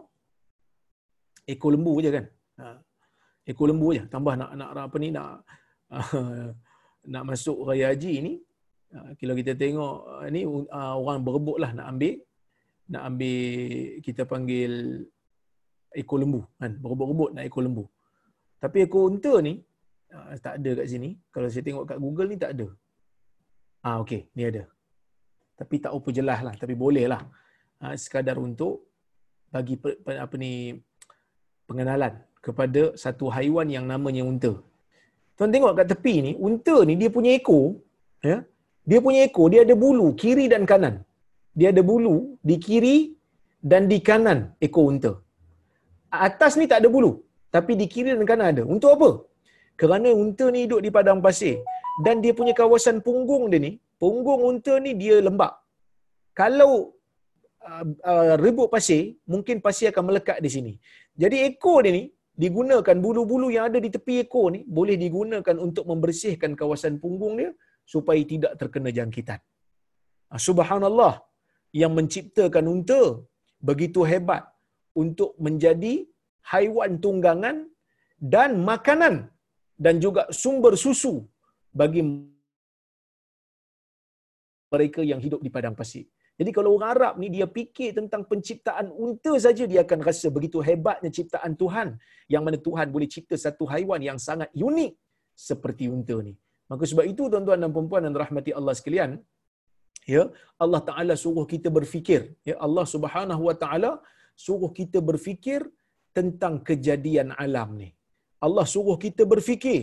[1.48, 2.24] ekor lembu je kan.
[2.60, 2.76] Ha.
[3.48, 4.04] Ekor lembu je.
[4.12, 5.40] Tambah nak nak apa ni nak
[7.16, 8.32] nak masuk raya haji ni.
[8.92, 12.20] Ha, kalau kita tengok ni uh, orang berebut lah nak ambil
[12.92, 13.40] nak ambil
[14.04, 15.00] kita panggil
[15.96, 17.88] ekor lembu kan berebut-rebut nak ekor lembu
[18.60, 19.64] tapi ekor unta ni
[20.12, 22.68] uh, tak ada kat sini kalau saya tengok kat Google ni tak ada
[23.80, 24.68] ah okey ni ada
[25.56, 27.24] tapi tak apa jelas lah tapi boleh lah
[27.84, 28.74] uh, sekadar untuk
[29.54, 29.76] bagi
[30.24, 30.52] apa ni
[31.68, 32.14] pengenalan
[32.46, 34.52] kepada satu haiwan yang namanya unta
[35.36, 37.66] tuan tengok kat tepi ni unta ni dia punya ekor
[38.28, 38.38] ya
[38.90, 40.94] dia punya ekor dia ada bulu kiri dan kanan
[41.58, 42.16] dia ada bulu
[42.48, 42.96] di kiri
[43.70, 45.12] dan di kanan ekor unta.
[46.28, 47.12] Atas ni tak ada bulu,
[47.54, 48.62] tapi di kiri dan kanan ada.
[48.74, 49.10] Untuk apa?
[49.80, 51.56] Kerana unta ni hidup di padang pasir
[52.04, 53.72] dan dia punya kawasan punggung dia ni,
[54.02, 55.52] punggung unta ni dia lembap.
[56.40, 56.72] Kalau
[57.70, 59.02] uh, uh, rebut pasir,
[59.32, 60.72] mungkin pasir akan melekat di sini.
[61.22, 62.04] Jadi ekor dia ni
[62.44, 67.50] digunakan bulu-bulu yang ada di tepi ekor ni boleh digunakan untuk membersihkan kawasan punggung dia
[67.94, 69.40] supaya tidak terkena jangkitan.
[70.32, 71.14] Ah, subhanallah
[71.80, 73.02] yang menciptakan unta
[73.70, 74.42] begitu hebat
[75.02, 75.94] untuk menjadi
[76.52, 77.56] haiwan tunggangan
[78.34, 79.14] dan makanan
[79.84, 81.14] dan juga sumber susu
[81.80, 82.02] bagi
[84.72, 86.04] mereka yang hidup di padang pasir.
[86.42, 90.58] Jadi kalau orang Arab ni dia fikir tentang penciptaan unta saja dia akan rasa begitu
[90.68, 91.88] hebatnya ciptaan Tuhan.
[92.34, 94.92] Yang mana Tuhan boleh cipta satu haiwan yang sangat unik
[95.48, 96.34] seperti unta ni.
[96.70, 99.10] Maka sebab itu tuan-tuan dan puan-puan dan rahmati Allah sekalian,
[100.14, 100.22] ya
[100.64, 102.22] Allah Taala suruh kita berfikir.
[102.50, 103.92] Ya Allah Subhanahu Wa Taala
[104.46, 105.62] suruh kita berfikir
[106.18, 107.90] tentang kejadian alam ni.
[108.46, 109.80] Allah suruh kita berfikir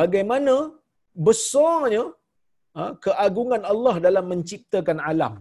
[0.00, 0.54] bagaimana
[1.26, 2.04] besarnya
[2.76, 5.34] ha, keagungan Allah dalam menciptakan alam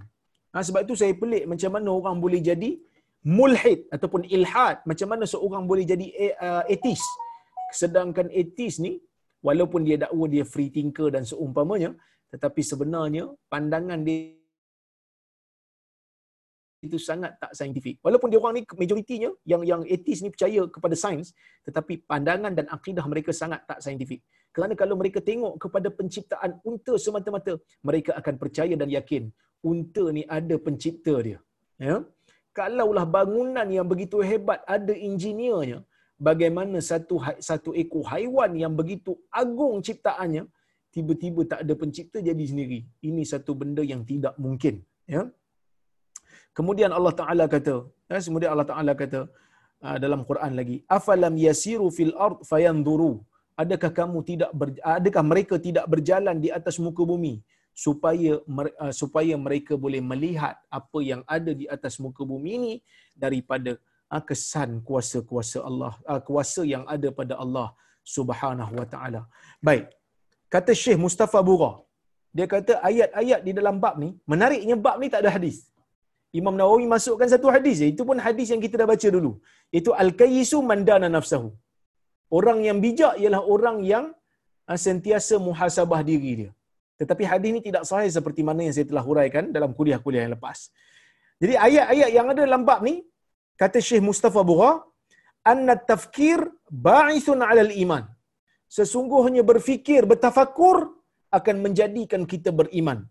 [0.54, 2.80] ha, sebab itu saya pelik macam mana orang boleh jadi
[3.28, 4.84] mulhid ataupun ilhad.
[4.89, 6.08] Macam mana seorang boleh jadi
[6.39, 7.04] uh, etis
[7.72, 8.95] sedangkan etis ni
[9.43, 11.91] walaupun dia dakwa dia free thinker dan seumpamanya
[12.32, 14.37] tetapi sebenarnya pandangan dia
[16.86, 17.98] itu sangat tak saintifik.
[18.06, 21.34] Walaupun dia orang ni majoritinya yang yang etis ni percaya kepada sains,
[21.66, 24.22] tetapi pandangan dan akidah mereka sangat tak saintifik.
[24.54, 29.24] Kerana kalau mereka tengok kepada penciptaan unta semata-mata, mereka akan percaya dan yakin
[29.66, 31.40] unta ni ada pencipta dia.
[31.82, 32.06] Ya.
[32.58, 35.86] Kalaulah bangunan yang begitu hebat ada engineernya,
[36.18, 40.44] bagaimana satu satu ekor haiwan yang begitu agung ciptaannya
[40.90, 42.80] tiba-tiba tak ada pencipta jadi sendiri.
[43.10, 45.30] Ini satu benda yang tidak mungkin, ya.
[46.58, 47.76] Kemudian Allah Taala kata,
[48.12, 49.20] ya, kemudian Allah Taala kata
[49.86, 53.14] uh, dalam Quran lagi, afalam yasiru fil ard fayanzuru.
[53.64, 57.36] Adakah kamu tidak ber, adakah mereka tidak berjalan di atas muka bumi
[57.86, 58.34] supaya
[58.84, 62.74] uh, supaya mereka boleh melihat apa yang ada di atas muka bumi ini
[63.24, 63.72] daripada
[64.14, 65.93] uh, kesan kuasa-kuasa Allah,
[66.30, 67.70] kuasa yang ada pada Allah
[68.18, 69.22] Subhanahu wa taala.
[69.70, 69.86] Baik.
[70.53, 71.72] Kata Syekh Mustafa Bura,
[72.36, 75.58] dia kata ayat-ayat di dalam bab ni, menariknya bab ni tak ada hadis.
[76.36, 79.32] Imam Nawawi masukkan satu hadis, itu pun hadis yang kita dah baca dulu.
[79.72, 81.50] Itu al-kayyisu mandana nafsahu.
[82.28, 84.12] Orang yang bijak ialah orang yang
[84.68, 86.52] sentiasa muhasabah diri dia.
[87.00, 90.68] Tetapi hadis ini tidak sahih seperti mana yang saya telah huraikan dalam kuliah-kuliah yang lepas.
[91.42, 93.06] Jadi ayat-ayat yang ada dalam bab ni
[93.56, 94.84] kata Syekh Mustafa Bura,
[95.46, 98.04] anna tafkir ba'ithun 'ala al-iman.
[98.68, 100.92] Sesungguhnya berfikir, bertafakur
[101.32, 103.08] akan menjadikan kita beriman.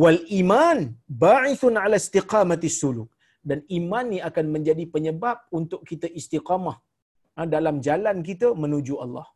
[0.00, 0.78] Wal iman
[1.24, 3.10] ba'ithun 'ala istiqamati suluk.
[3.48, 6.76] Dan iman ni akan menjadi penyebab untuk kita istiqamah
[7.36, 9.26] ha, dalam jalan kita menuju Allah.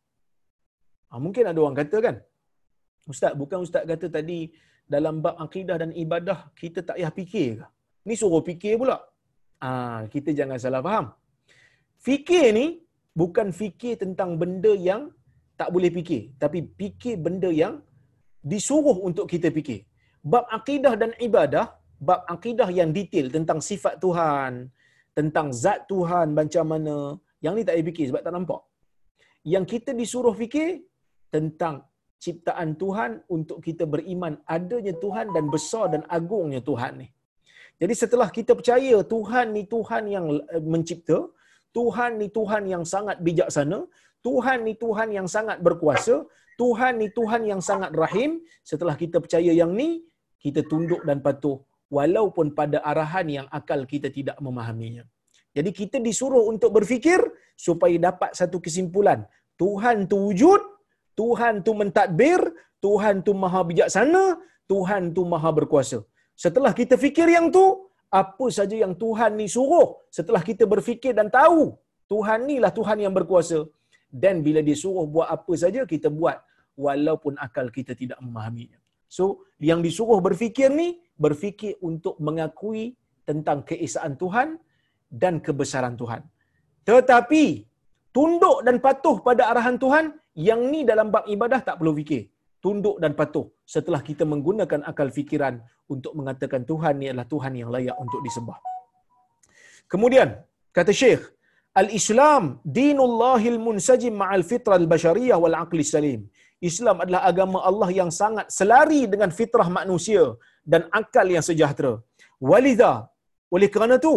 [1.09, 2.15] Ha, mungkin ada orang kata kan,
[3.11, 4.39] Ustaz, bukan Ustaz kata tadi
[4.95, 7.67] dalam bab akidah dan ibadah kita tak payah fikir ke?
[8.07, 8.97] Ni suruh fikir pula.
[9.59, 11.05] Ah, kita jangan salah faham.
[12.07, 12.65] Fikir ni
[13.21, 15.11] bukan fikir tentang benda yang
[15.59, 17.81] tak boleh fikir, tapi fikir benda yang
[18.51, 19.81] disuruh untuk kita fikir.
[20.31, 21.65] Bab akidah dan ibadah,
[22.07, 24.51] bab akidah yang detail tentang sifat Tuhan,
[25.17, 26.95] tentang zat Tuhan macam mana,
[27.43, 28.61] yang ni tak payah fikir sebab tak nampak.
[29.53, 30.69] Yang kita disuruh fikir
[31.35, 31.75] tentang
[32.23, 37.07] ciptaan Tuhan untuk kita beriman adanya Tuhan dan besar dan agungnya Tuhan ni.
[37.81, 40.25] Jadi setelah kita percaya Tuhan ni Tuhan yang
[40.55, 41.19] eh, mencipta,
[41.77, 43.79] Tuhan ni Tuhan yang sangat bijaksana,
[44.27, 46.15] Tuhan ni Tuhan yang sangat berkuasa,
[46.61, 49.89] Tuhan ni Tuhan yang sangat rahim, setelah kita percaya yang ni,
[50.47, 51.57] kita tunduk dan patuh
[51.97, 55.03] walaupun pada arahan yang akal kita tidak memahaminya.
[55.57, 57.19] Jadi kita disuruh untuk berfikir
[57.67, 59.19] supaya dapat satu kesimpulan.
[59.61, 60.61] Tuhan tu wujud,
[61.19, 62.41] Tuhan tu mentadbir,
[62.85, 64.23] Tuhan tu maha bijaksana,
[64.71, 65.99] Tuhan tu maha berkuasa.
[66.43, 67.65] Setelah kita fikir yang tu,
[68.21, 69.87] apa saja yang Tuhan ni suruh,
[70.17, 71.75] setelah kita berfikir dan tahu
[72.11, 73.59] Tuhan ni lah Tuhan yang berkuasa,
[74.23, 76.37] dan bila dia suruh buat apa saja, kita buat
[76.85, 78.79] walaupun akal kita tidak memahaminya.
[79.07, 82.93] So, yang disuruh berfikir ni, berfikir untuk mengakui
[83.27, 84.59] tentang keesaan Tuhan
[85.07, 86.21] dan kebesaran Tuhan.
[86.87, 87.43] Tetapi,
[88.15, 90.05] tunduk dan patuh pada arahan Tuhan,
[90.37, 92.29] yang ni dalam bab ibadah tak perlu fikir.
[92.63, 95.55] Tunduk dan patuh setelah kita menggunakan akal fikiran
[95.93, 98.59] untuk mengatakan Tuhan ni adalah Tuhan yang layak untuk disembah.
[99.87, 100.29] Kemudian,
[100.75, 101.23] kata Syekh,
[101.81, 102.43] Al-Islam
[102.77, 106.21] dinullahil munsajim ma'al fitrah al-bashariyah wal aqli salim.
[106.69, 110.23] Islam adalah agama Allah yang sangat selari dengan fitrah manusia
[110.71, 111.93] dan akal yang sejahtera.
[112.49, 112.93] Walidha,
[113.55, 114.15] oleh kerana itu,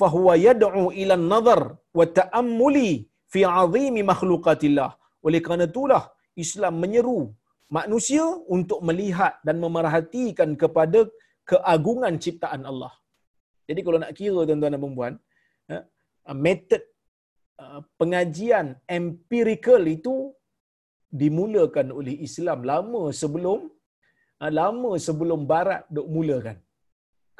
[0.00, 1.60] fahuwa yad'u ila nazar
[1.98, 2.90] wa ta'ammuli
[3.32, 4.90] fi 'azimi makhluqatillah.
[5.26, 6.02] Oleh kerana itulah
[6.44, 7.20] Islam menyeru
[7.78, 8.24] manusia
[8.56, 11.00] untuk melihat dan memerhatikan kepada
[11.50, 12.92] keagungan ciptaan Allah.
[13.68, 15.14] Jadi kalau nak kira tuan-tuan dan puan
[15.72, 15.82] eh,
[16.44, 16.82] metod
[17.62, 18.66] eh, pengajian
[18.98, 20.14] empirical itu
[21.20, 23.60] dimulakan oleh Islam lama sebelum
[24.42, 26.56] eh, lama sebelum barat dok mulakan.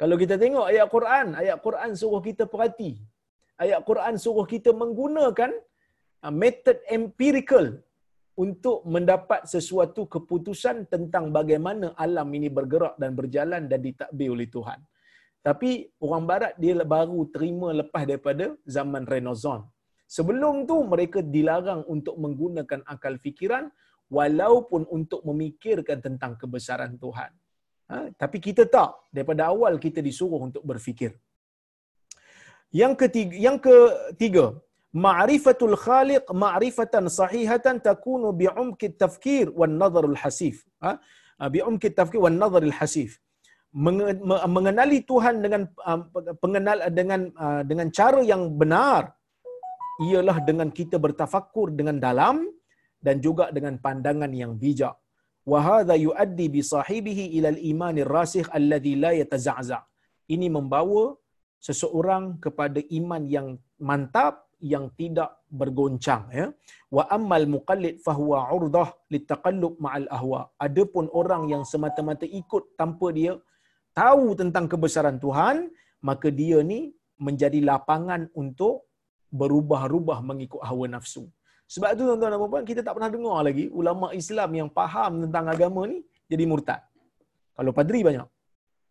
[0.01, 2.91] Kalau kita tengok ayat Quran, ayat Quran suruh kita perhati.
[3.63, 5.51] Ayat Quran suruh kita menggunakan
[6.25, 7.65] uh, metod empirical
[8.43, 14.79] untuk mendapat sesuatu keputusan tentang bagaimana alam ini bergerak dan berjalan dan ditakbir oleh Tuhan.
[15.47, 15.71] Tapi
[16.05, 18.45] orang barat dia baru terima lepas daripada
[18.75, 19.69] zaman Renaissance.
[20.15, 23.65] Sebelum tu mereka dilarang untuk menggunakan akal fikiran
[24.17, 27.31] walaupun untuk memikirkan tentang kebesaran Tuhan.
[27.89, 27.97] Ha?
[28.21, 28.91] Tapi kita tak.
[29.15, 31.17] Daripada awal kita disuruh untuk berfikir.
[32.81, 34.45] Yang ketiga, yang ketiga
[35.05, 40.61] ma'rifatul khaliq ma'rifatan sahihatan takunu bi'umki tafkir wan nazarul hasif.
[40.85, 40.91] Ha?
[41.39, 43.17] ha bi'umki tafkir wan nazarul hasif.
[43.73, 46.01] Mengenali Tuhan dengan um,
[46.37, 49.09] pengenal dengan uh, dengan cara yang benar
[50.01, 52.49] ialah dengan kita bertafakur dengan dalam
[53.05, 54.95] dan juga dengan pandangan yang bijak.
[55.43, 59.79] Wahada yuaddi bi sahibihi ila al-iman ar-rasikh alladhi la yatazza'za.
[60.33, 61.19] Ini membawa
[61.59, 63.47] seseorang kepada iman yang
[63.89, 66.47] mantap yang tidak bergoncang ya.
[66.87, 70.41] Wa ammal muqallid fahuwa urdah litaqallub ma'al ahwa.
[70.65, 73.35] Adapun orang yang semata-mata ikut tanpa dia
[73.91, 75.67] tahu tentang kebesaran Tuhan,
[75.99, 78.87] maka dia ni menjadi lapangan untuk
[79.39, 81.23] berubah-ubah mengikut hawa nafsu.
[81.73, 85.45] Sebab tu tuan-tuan dan puan kita tak pernah dengar lagi ulama Islam yang faham tentang
[85.53, 85.97] agama ni
[86.31, 86.81] jadi murtad.
[87.57, 88.27] Kalau padri banyak.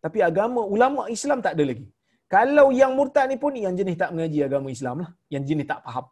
[0.03, 1.87] Tapi agama ulama Islam tak ada lagi.
[2.35, 5.79] Kalau yang murtad ni pun yang jenis tak mengaji agama Islam lah, yang jenis tak
[5.85, 6.05] faham.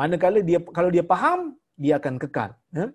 [0.00, 1.40] Manakala dia kalau dia faham,
[1.82, 2.50] dia akan kekal.
[2.78, 2.86] Ya?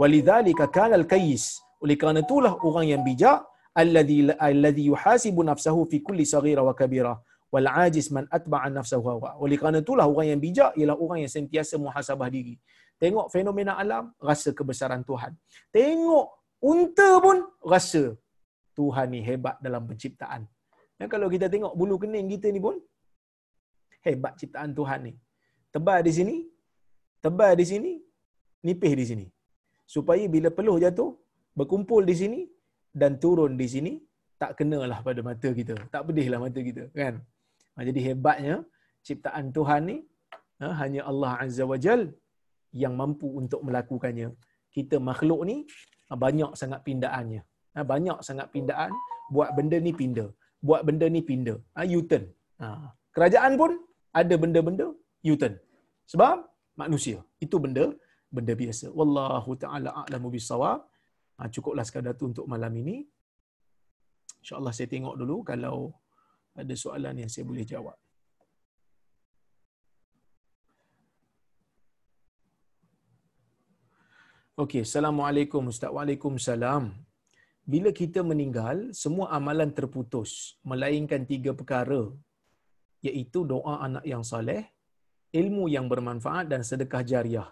[0.00, 1.44] Walidzalika kana al-kayis.
[1.84, 3.38] Oleh kerana itulah orang yang bijak
[3.82, 4.18] alladhi
[4.48, 7.14] alladhi yuhasibu nafsahu fi kulli saghira wa kabira
[7.54, 9.30] wal ajiz man atba'a nafsahu hawa.
[9.44, 12.54] Oleh kerana itulah orang yang bijak ialah orang yang sentiasa muhasabah diri.
[13.02, 15.32] Tengok fenomena alam, rasa kebesaran Tuhan.
[15.76, 16.26] Tengok
[16.72, 17.38] unta pun
[17.74, 18.02] rasa
[18.78, 20.42] Tuhan ni hebat dalam penciptaan.
[20.98, 22.76] Dan kalau kita tengok bulu kening kita ni pun
[24.06, 25.14] hebat ciptaan Tuhan ni.
[25.74, 26.36] Tebal di sini,
[27.24, 27.92] tebal di sini,
[28.66, 29.26] nipis di sini.
[29.94, 31.10] Supaya bila peluh jatuh,
[31.58, 32.40] berkumpul di sini
[33.00, 33.92] dan turun di sini,
[34.40, 35.74] tak kenalah pada mata kita.
[35.94, 36.84] Tak pedihlah mata kita.
[37.00, 37.14] kan?
[37.74, 38.54] Ha, jadi hebatnya
[39.06, 39.98] ciptaan Tuhan ni
[40.60, 42.02] ha, hanya Allah Azza wa Jal
[42.82, 44.28] yang mampu untuk melakukannya.
[44.74, 45.56] Kita makhluk ni
[46.08, 47.42] ha, banyak sangat pindaannya.
[47.74, 48.94] Banyak sangat pindaan.
[49.34, 50.30] Buat benda ni pindah.
[50.62, 51.58] Buat benda ni pindah.
[51.98, 52.24] U-turn.
[53.14, 53.72] Kerajaan pun
[54.20, 54.86] ada benda-benda
[55.26, 55.54] U-turn.
[56.12, 56.36] Sebab
[56.82, 57.18] manusia.
[57.44, 57.90] Itu benda
[58.30, 58.94] benda biasa.
[58.98, 60.86] Wallahu ta'ala a'lamu bisawab.
[61.54, 62.96] Cukuplah sekadar tu untuk malam ini.
[64.38, 65.76] InsyaAllah saya tengok dulu kalau
[66.54, 67.98] ada soalan yang saya boleh jawab.
[74.54, 75.90] Okey, Assalamualaikum Ustaz.
[75.90, 76.94] Waalaikumsalam.
[77.66, 80.54] Bila kita meninggal, semua amalan terputus.
[80.62, 82.02] Melainkan tiga perkara.
[83.02, 84.62] Iaitu doa anak yang soleh,
[85.34, 87.48] ilmu yang bermanfaat dan sedekah jariah.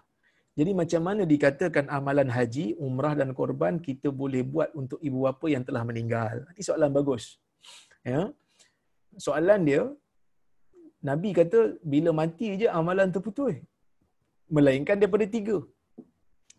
[0.55, 5.51] Jadi macam mana dikatakan amalan haji, umrah dan korban kita boleh buat untuk ibu bapa
[5.51, 6.47] yang telah meninggal?
[6.55, 7.35] Ini soalan bagus.
[8.05, 8.31] Ya
[9.25, 9.83] soalan dia
[11.09, 11.59] Nabi kata
[11.93, 13.55] bila mati je amalan terputus.
[14.55, 15.57] Melainkan daripada tiga.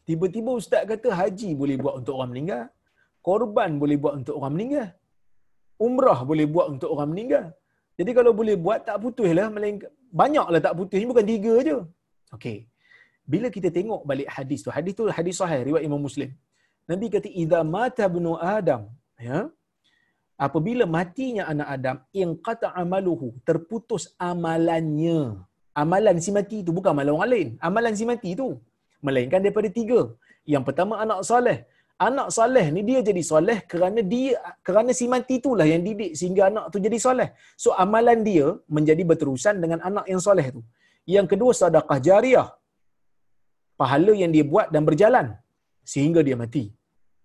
[0.09, 2.65] Tiba-tiba ustaz kata haji boleh buat untuk orang meninggal.
[3.27, 4.89] Korban boleh buat untuk orang meninggal.
[5.87, 7.47] Umrah boleh buat untuk orang meninggal.
[7.99, 9.49] Jadi kalau boleh buat tak putus lah.
[9.55, 9.89] Melainkan,
[10.21, 10.99] banyaklah tak putus.
[11.01, 11.77] Ini bukan tiga je.
[12.37, 12.59] Okey.
[13.33, 14.71] Bila kita tengok balik hadis tu.
[14.77, 15.61] Hadis tu hadis sahih.
[15.69, 16.31] Riwayat Imam Muslim.
[16.91, 18.83] Nabi kata, Iza mata bnu Adam.
[19.29, 19.49] Ya
[20.47, 25.21] apabila matinya anak Adam yang kata amaluhu terputus amalannya.
[25.75, 27.49] Amalan si mati itu bukan amalan orang lain.
[27.69, 28.49] Amalan si mati itu
[29.03, 30.01] melainkan daripada tiga.
[30.47, 31.59] Yang pertama anak soleh.
[32.07, 34.35] Anak soleh ni dia jadi soleh kerana dia
[34.67, 37.29] kerana si mati itulah yang didik sehingga anak tu jadi soleh.
[37.63, 40.61] So amalan dia menjadi berterusan dengan anak yang soleh tu.
[41.15, 42.49] Yang kedua sedekah jariah.
[43.81, 45.27] Pahala yang dia buat dan berjalan
[45.83, 46.65] sehingga dia mati.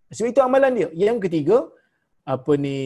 [0.10, 0.90] Sebab itu amalan dia.
[1.06, 1.58] Yang ketiga
[2.34, 2.78] apa ni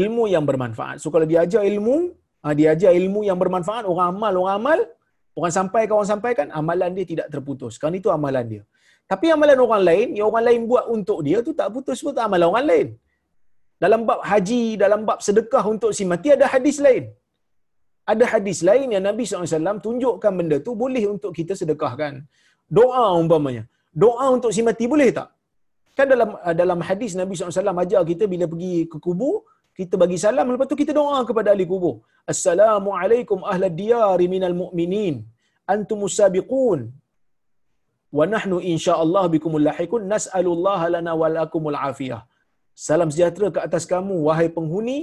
[0.00, 0.96] ilmu yang bermanfaat.
[1.02, 1.96] So kalau dia ajar ilmu,
[2.44, 4.78] ah, dia ajar ilmu yang bermanfaat, orang amal, orang amal,
[5.38, 7.76] orang sampai orang sampaikan, amalan dia tidak terputus.
[7.82, 8.62] Kan itu amalan dia.
[9.12, 12.26] Tapi amalan orang lain, yang orang lain buat untuk dia tu tak putus pun tak
[12.28, 12.88] amalan orang lain.
[13.82, 17.04] Dalam bab haji, dalam bab sedekah untuk si mati ada hadis lain.
[18.12, 22.14] Ada hadis lain yang Nabi SAW tunjukkan benda tu boleh untuk kita sedekahkan.
[22.78, 23.64] Doa umpamanya.
[24.02, 25.28] Doa untuk si mati boleh tak?
[25.98, 29.34] Kan dalam uh, dalam hadis Nabi SAW ajar kita bila pergi ke kubur,
[29.78, 31.94] kita bagi salam, lepas tu kita doa kepada ahli kubur.
[32.32, 35.14] Assalamualaikum ahla diyari minal mu'minin.
[35.74, 36.80] Antum musabiqun.
[38.18, 40.04] Wa nahnu insya'Allah bikumul lahikun.
[40.12, 42.22] Nas'alullaha lana walakumul afiyah.
[42.88, 44.98] Salam sejahtera ke atas kamu, wahai penghuni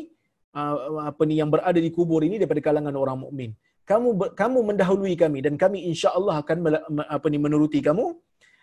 [0.58, 3.52] uh, apa ni yang berada di kubur ini daripada kalangan orang mukmin.
[3.90, 4.10] Kamu
[4.42, 6.58] kamu mendahului kami dan kami insya-Allah akan
[7.16, 8.06] apa ni menuruti kamu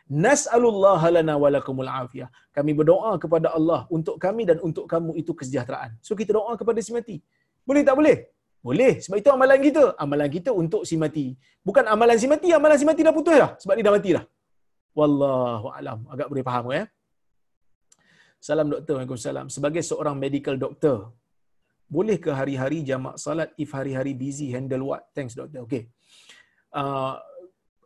[0.07, 2.31] Nas'alullah lana wa lakumul afiyah.
[2.57, 5.99] Kami berdoa kepada Allah untuk kami dan untuk kamu itu kesejahteraan.
[6.07, 7.17] So kita doa kepada si mati.
[7.67, 8.17] Boleh tak boleh?
[8.63, 8.93] Boleh.
[9.03, 9.85] Sebab itu amalan kita.
[10.05, 11.27] Amalan kita untuk si mati.
[11.67, 13.51] Bukan amalan si mati, amalan si mati dah putus dah.
[13.59, 14.25] Sebab dia dah mati dah.
[14.95, 15.99] Wallahu alam.
[16.07, 16.85] Agak boleh faham ya.
[18.39, 18.95] Salam doktor.
[19.03, 19.47] Waalaikumsalam.
[19.51, 20.97] Sebagai seorang medical doctor,
[21.91, 25.03] boleh ke hari-hari jamak salat if hari-hari busy handle what?
[25.19, 25.67] Thanks doktor.
[25.67, 25.91] Okay.
[26.71, 27.19] Uh,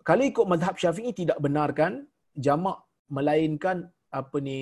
[0.05, 2.09] kalau ikut madhab syafi'i tidak benarkan
[2.47, 2.79] jamak
[3.17, 4.59] melainkan apa ni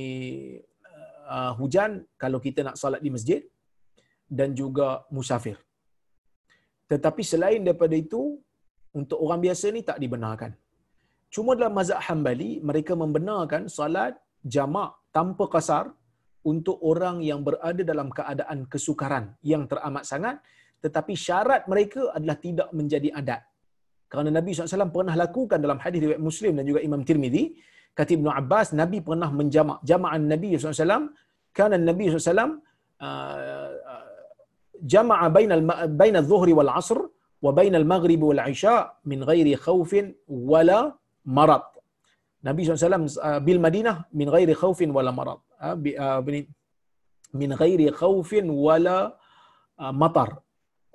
[1.33, 3.41] uh, hujan kalau kita nak solat di masjid
[4.39, 5.57] dan juga musafir.
[6.89, 8.41] Tetapi selain daripada itu
[8.93, 10.53] untuk orang biasa ni tak dibenarkan.
[11.29, 15.93] Cuma dalam mazhab Hambali mereka membenarkan solat jamak tanpa kasar
[16.45, 20.41] untuk orang yang berada dalam keadaan kesukaran yang teramat sangat
[20.79, 23.43] tetapi syarat mereka adalah tidak menjadi adat.
[24.11, 27.53] Kerana Nabi SAW pernah lakukan dalam hadis riwayat Muslim dan juga Imam Tirmizi,
[27.93, 29.79] kata Ibnu Abbas, Nabi pernah menjamak.
[29.85, 31.13] Jama'an Nabi SAW,
[31.57, 32.41] kerana Nabi SAW
[33.05, 34.07] uh, uh,
[34.93, 35.55] jama'a baina
[36.01, 36.99] baina zuhri wal asr
[37.45, 38.77] wa bainal maghrib wal isya
[39.11, 40.15] min ghairi khaufin
[40.53, 40.81] wala
[41.39, 41.65] marad.
[42.49, 45.41] Nabi SAW uh, bil Madinah min ghairi khaufin wala marad.
[45.59, 46.21] Uh, bi, uh,
[47.41, 48.97] min ghairi khaufin wala
[49.83, 50.41] uh, matar.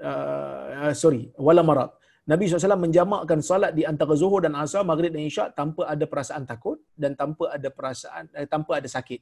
[0.01, 1.91] Uh, uh, sorry, wala marad.
[2.23, 6.47] Nabi SAW menjamakkan salat di antara zuhur dan asar, maghrib dan isyak tanpa ada perasaan
[6.47, 9.19] takut dan tanpa ada perasaan eh, tanpa ada sakit.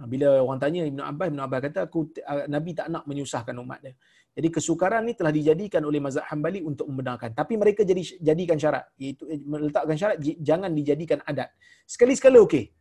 [0.00, 3.54] Ha, bila orang tanya Ibn Abbas, Ibn Abbas kata aku uh, Nabi tak nak menyusahkan
[3.62, 3.94] umat dia.
[4.34, 7.30] Jadi kesukaran ni telah dijadikan oleh mazhab Hambali untuk membenarkan.
[7.30, 11.54] Tapi mereka jadi jadikan syarat, iaitu eh, meletakkan syarat jangan dijadikan adat.
[11.86, 12.74] Sekali-sekala okey.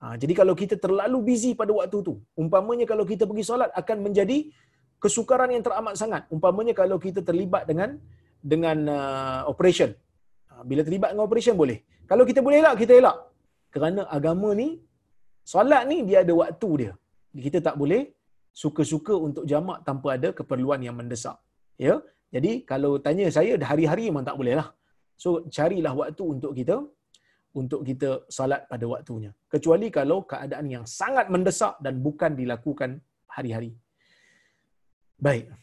[0.00, 4.08] Ha, jadi kalau kita terlalu busy pada waktu tu, umpamanya kalau kita pergi solat akan
[4.08, 4.48] menjadi
[5.04, 6.24] kesukaran yang teramat sangat.
[6.32, 8.00] Umpamanya kalau kita terlibat dengan
[8.52, 9.90] dengan uh, operation.
[10.50, 11.78] Ha, bila terlibat dengan operation boleh.
[12.10, 13.16] Kalau kita boleh elak, kita elak.
[13.74, 14.68] Kerana agama ni,
[15.52, 16.92] solat ni dia ada waktu dia.
[17.46, 18.02] Kita tak boleh
[18.62, 21.36] suka-suka untuk jamak tanpa ada keperluan yang mendesak.
[21.86, 21.94] Ya,
[22.34, 24.68] Jadi kalau tanya saya, hari-hari memang tak boleh lah.
[25.22, 26.76] So carilah waktu untuk kita
[27.54, 29.30] untuk kita salat pada waktunya.
[29.54, 32.98] Kecuali kalau keadaan yang sangat mendesak dan bukan dilakukan
[33.30, 33.72] hari-hari.
[35.26, 35.54] Baik.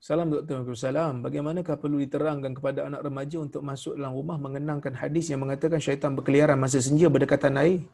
[0.00, 0.64] Salam Dr.
[0.80, 1.20] Salam.
[1.20, 6.16] Bagaimanakah perlu diterangkan kepada anak remaja untuk masuk dalam rumah mengenangkan hadis yang mengatakan syaitan
[6.16, 7.84] berkeliaran masa senja berdekatan air.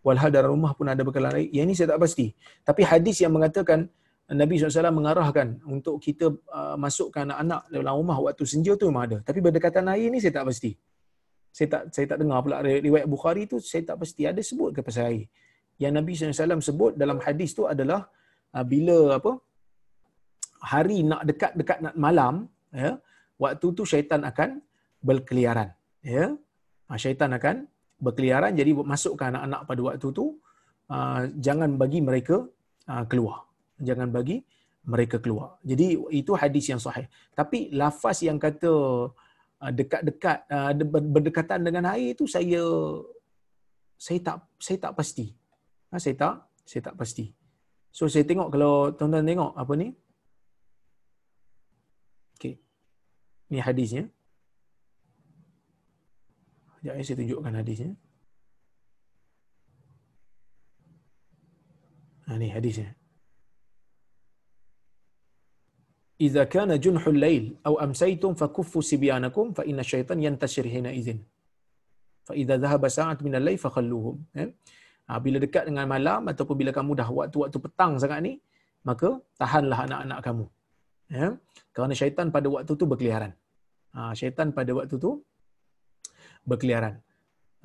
[0.00, 1.52] Walhal dalam rumah pun ada berkeliaran air.
[1.52, 2.32] Yang ini saya tak pasti.
[2.64, 3.92] Tapi hadis yang mengatakan
[4.32, 9.18] Nabi SAW mengarahkan untuk kita uh, masukkan anak-anak dalam rumah waktu senja tu memang ada.
[9.20, 10.80] Tapi berdekatan air ni saya tak pasti.
[11.52, 14.80] Saya tak saya tak dengar pula riwayat Bukhari tu saya tak pasti ada sebut ke
[14.80, 15.28] pasal air.
[15.76, 18.08] Yang Nabi SAW sebut dalam hadis tu adalah
[18.56, 19.36] uh, bila apa
[20.60, 22.34] hari nak dekat-dekat nak malam,
[22.70, 23.00] ya,
[23.40, 24.60] waktu tu syaitan akan
[25.00, 25.72] berkeliaran.
[26.04, 26.36] Ya.
[26.88, 27.64] Ha, syaitan akan
[28.00, 30.36] berkeliaran, jadi masukkan anak-anak pada waktu tu,
[30.92, 32.44] uh, jangan bagi mereka
[32.88, 33.48] uh, keluar.
[33.80, 34.44] Jangan bagi
[34.84, 35.60] mereka keluar.
[35.64, 37.08] Jadi itu hadis yang sahih.
[37.36, 38.72] Tapi lafaz yang kata
[39.60, 42.64] uh, dekat-dekat, uh, berdekatan dengan air itu saya
[44.00, 45.26] saya tak saya tak pasti.
[45.92, 46.34] Ha, saya tak
[46.64, 47.28] saya tak pasti.
[47.92, 49.92] So saya tengok kalau tuan-tuan tengok apa ni?
[53.50, 54.04] Ini hadisnya.
[56.80, 57.90] Sekejap ya, saya tunjukkan hadisnya.
[62.24, 62.88] Ha, ini hadisnya.
[66.26, 71.18] Iza kana junhul lail au amsaytum fakuffu sibyanakum fa inna syaitan yantashir hina idzin.
[72.28, 74.16] Fa idza dhahaba sa'at min al-lail fakhalluhum.
[74.38, 74.46] Ya?
[75.08, 78.32] Ha, bila dekat dengan malam ataupun bila kamu dah waktu-waktu petang sangat ni,
[78.88, 79.08] maka
[79.40, 80.46] tahanlah anak-anak kamu.
[81.18, 81.28] Ya?
[81.74, 83.32] Kerana syaitan pada waktu tu berkeliaran.
[83.94, 85.22] Ha, syaitan pada waktu tu
[86.46, 86.94] berkeliaran.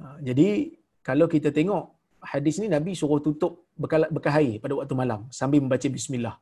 [0.01, 0.73] Ha, jadi
[1.05, 1.84] kalau kita tengok
[2.26, 6.36] hadis ni Nabi suruh tutup bekal bekal air pada waktu malam sambil membaca bismillah.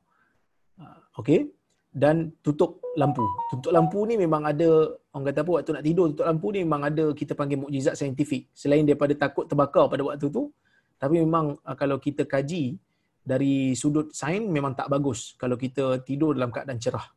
[0.79, 0.83] Ha,
[1.19, 1.51] okey
[1.93, 3.21] dan tutup lampu.
[3.53, 6.81] Tutup lampu ni memang ada orang kata apa waktu nak tidur tutup lampu ni memang
[6.89, 8.49] ada kita panggil mukjizat saintifik.
[8.55, 10.49] Selain daripada takut terbakar pada waktu tu,
[10.97, 12.81] tapi memang kalau kita kaji
[13.23, 17.07] dari sudut sains memang tak bagus kalau kita tidur dalam keadaan cerah.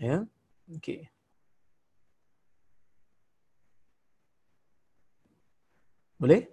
[0.00, 0.26] Ya.
[0.66, 1.11] Okey.
[6.22, 6.46] Boleh?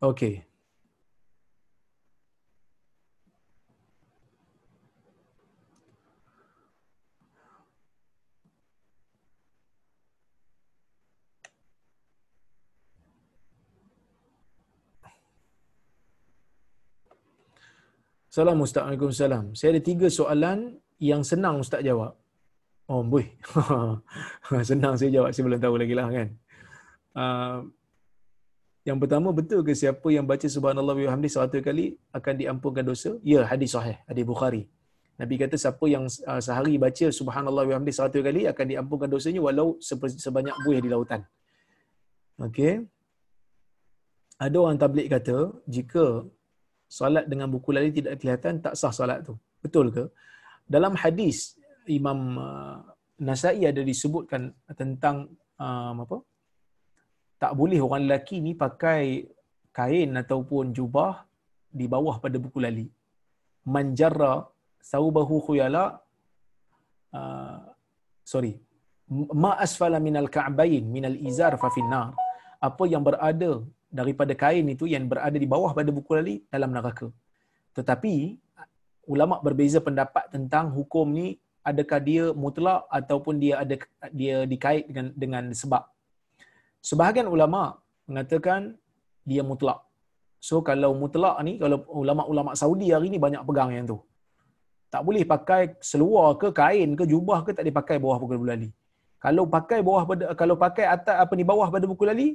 [0.00, 0.40] Okey.
[18.32, 19.52] Assalamualaikum salam.
[19.52, 22.14] Saya ada tiga soalan yang senang ustaz jawab.
[22.86, 23.26] Oh, boy.
[24.70, 26.28] senang saya jawab, saya belum tahu lagi lah kan.
[27.12, 27.58] Uh,
[28.86, 33.10] yang pertama, betul ke siapa yang baca subhanallah wa bihamdi seratus kali akan diampunkan dosa?
[33.26, 34.62] Ya, hadis sahih, hadis Bukhari.
[35.20, 39.40] Nabi kata siapa yang uh, sehari baca subhanallah wa bihamdi seratus kali akan diampunkan dosanya
[39.46, 39.78] walau
[40.24, 41.22] sebanyak buih di lautan.
[42.42, 42.86] Okey.
[44.42, 46.26] Ada orang tablik kata jika
[46.90, 49.38] solat dengan buku lali tidak kelihatan tak sah solat tu.
[49.62, 50.04] Betul ke?
[50.74, 51.38] Dalam hadis
[51.98, 52.78] Imam uh,
[53.26, 54.42] Nasai ada disebutkan
[54.80, 55.16] tentang
[55.64, 56.16] um, apa?
[57.42, 59.02] Tak boleh orang lelaki ni pakai
[59.78, 61.12] kain ataupun jubah
[61.80, 62.86] di bawah pada buku lali.
[63.74, 64.34] Manjarra
[64.90, 65.84] saubahu khuyala
[67.18, 67.58] uh,
[68.32, 68.52] sorry
[69.44, 72.06] ma asfala minal ka'bain minal izar fa finnar
[72.68, 73.52] apa yang berada
[73.98, 77.08] daripada kain itu yang berada di bawah pada buku lali dalam neraka
[77.78, 78.14] tetapi
[79.06, 81.26] ulama berbeza pendapat tentang hukum ni
[81.62, 83.74] adakah dia mutlak ataupun dia ada
[84.10, 85.82] dia dikait dengan dengan sebab.
[86.82, 87.78] Sebahagian ulama
[88.10, 88.74] mengatakan
[89.22, 89.78] dia mutlak.
[90.42, 93.98] So kalau mutlak ni kalau ulama-ulama Saudi hari ni banyak pegang yang tu.
[94.92, 98.68] Tak boleh pakai seluar ke kain ke jubah ke tak dipakai bawah pukul bulali.
[99.22, 100.02] Kalau pakai bawah
[100.34, 102.28] kalau pakai atas apa ni bawah pada buku lali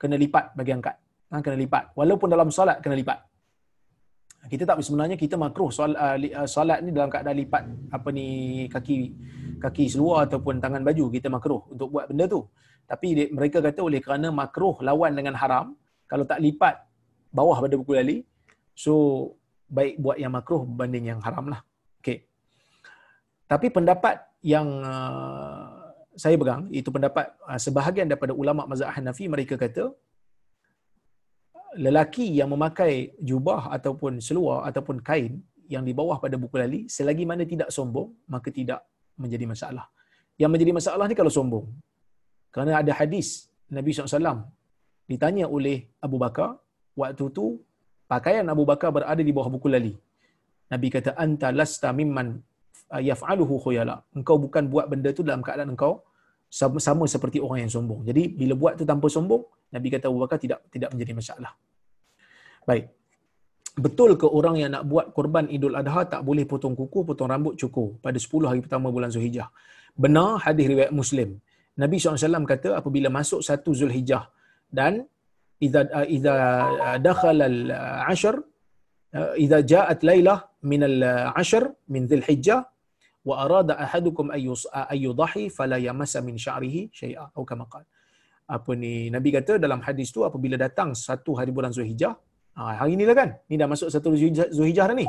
[0.00, 0.96] kena lipat bagi angkat.
[1.30, 1.84] Ha, kena lipat.
[1.98, 3.18] Walaupun dalam solat kena lipat.
[4.48, 7.62] Kita tak sebenarnya kita makruh solat, uh, solat ni dalam keadaan lipat
[7.92, 8.26] apa ni
[8.72, 8.96] kaki
[9.60, 12.48] kaki seluar ataupun tangan baju kita makruh untuk buat benda tu.
[12.88, 15.76] Tapi mereka kata oleh kerana makruh lawan dengan haram
[16.08, 16.74] kalau tak lipat
[17.30, 18.16] bawah pada buku lali
[18.74, 19.26] so
[19.70, 21.60] baik buat yang makruh berbanding yang haram lah.
[22.00, 22.26] Okay.
[23.46, 29.54] Tapi pendapat yang uh, saya pegang itu pendapat uh, sebahagian daripada ulama mazhab Hanafi mereka
[29.54, 29.94] kata
[31.78, 35.38] lelaki yang memakai jubah ataupun seluar ataupun kain
[35.70, 38.80] yang di bawah pada buku lali selagi mana tidak sombong maka tidak
[39.14, 39.86] menjadi masalah.
[40.40, 41.66] Yang menjadi masalah ni kalau sombong.
[42.50, 44.42] Kerana ada hadis Nabi SAW
[45.10, 46.58] ditanya oleh Abu Bakar
[46.98, 47.62] waktu tu
[48.10, 49.94] pakaian Abu Bakar berada di bawah buku lali.
[50.72, 52.42] Nabi kata anta lasta mimman
[53.10, 54.02] yaf'aluhu khuyala.
[54.18, 56.02] Engkau bukan buat benda tu dalam keadaan engkau
[56.50, 58.00] sama, sama seperti orang yang sombong.
[58.08, 61.52] Jadi bila buat tu tanpa sombong, Nabi kata Abu Bakar tidak tidak menjadi masalah.
[62.66, 62.90] Baik.
[63.78, 67.54] Betul ke orang yang nak buat korban Idul Adha tak boleh potong kuku, potong rambut
[67.54, 69.46] cukur pada 10 hari pertama bulan Zulhijjah?
[69.94, 71.38] Benar hadis riwayat Muslim.
[71.78, 74.26] Nabi SAW kata apabila masuk satu Zulhijjah
[74.68, 75.06] dan
[75.62, 75.86] idza
[76.16, 76.34] idza
[77.06, 78.36] dakhala al-ashr
[79.38, 80.38] idza ja'at lailah
[80.70, 82.60] min al-ashr min Dhul-Hijjah
[83.28, 87.24] wa arada ahadukum ayu dahi fala yamassa min sya'rihi syai'a.
[87.30, 87.66] Atau kama
[88.50, 92.14] apa ni nabi kata dalam hadis tu apabila datang satu hari bulan Zulhijjah
[92.58, 93.30] ha, hari inilah kan?
[93.48, 94.10] Ni dah masuk satu
[94.56, 95.06] Zulhijjah dah ni.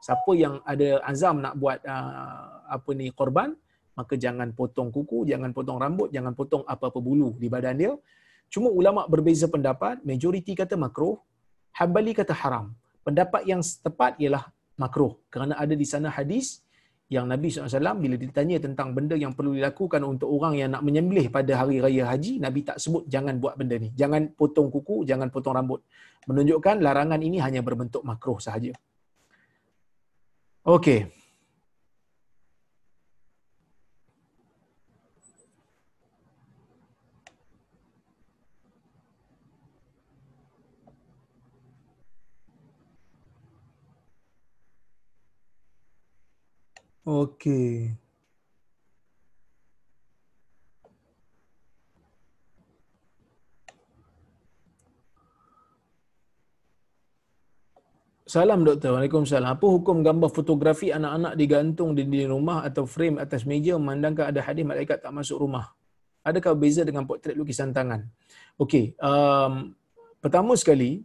[0.00, 3.52] Siapa yang ada azam nak buat uh, apa ni korban
[3.98, 7.92] maka jangan potong kuku jangan potong rambut jangan potong apa-apa bulu di badan dia.
[8.48, 11.20] Cuma ulama berbeza pendapat majoriti kata makruh
[11.76, 12.72] hambali kata haram.
[13.04, 14.48] Pendapat yang tepat ialah
[14.80, 15.12] makruh.
[15.32, 16.64] Kerana ada di sana hadis
[17.10, 21.26] yang Nabi SAW bila ditanya tentang benda yang perlu dilakukan untuk orang yang nak menyembelih
[21.26, 23.90] pada hari raya haji, Nabi tak sebut jangan buat benda ni.
[23.98, 25.82] Jangan potong kuku, jangan potong rambut.
[26.30, 28.78] Menunjukkan larangan ini hanya berbentuk makruh sahaja.
[30.62, 31.19] Okey.
[47.00, 47.96] Okey.
[58.30, 58.94] Salam doktor.
[58.94, 59.58] Waalaikumsalam.
[59.58, 64.38] Apa hukum gambar fotografi anak-anak digantung di dinding rumah atau frame atas meja memandangkan ada
[64.44, 65.72] hadis malaikat tak masuk rumah?
[66.22, 68.06] Adakah beza dengan potret lukisan tangan?
[68.60, 68.94] Okey.
[69.02, 69.74] Um,
[70.22, 71.02] pertama sekali,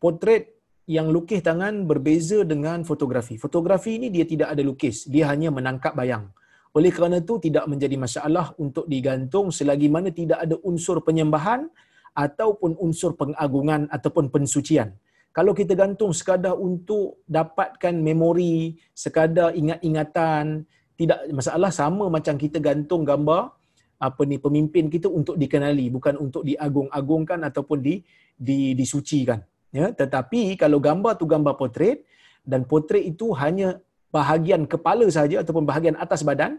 [0.00, 0.55] potret
[0.86, 3.34] yang lukis tangan berbeza dengan fotografi.
[3.34, 6.30] Fotografi ini dia tidak ada lukis, dia hanya menangkap bayang.
[6.78, 11.66] Oleh kerana itu tidak menjadi masalah untuk digantung selagi mana tidak ada unsur penyembahan
[12.14, 14.94] ataupun unsur pengagungan ataupun pensucian.
[15.34, 20.64] Kalau kita gantung sekadar untuk dapatkan memori, sekadar ingat-ingatan,
[20.96, 23.52] tidak masalah sama macam kita gantung gambar
[23.96, 27.94] apa ni pemimpin kita untuk dikenali bukan untuk diagung-agungkan ataupun di,
[28.36, 29.40] di disucikan
[29.72, 32.06] ya tetapi kalau gambar tu gambar potret
[32.46, 33.68] dan potret itu hanya
[34.16, 36.52] bahagian kepala saja ataupun bahagian atas badan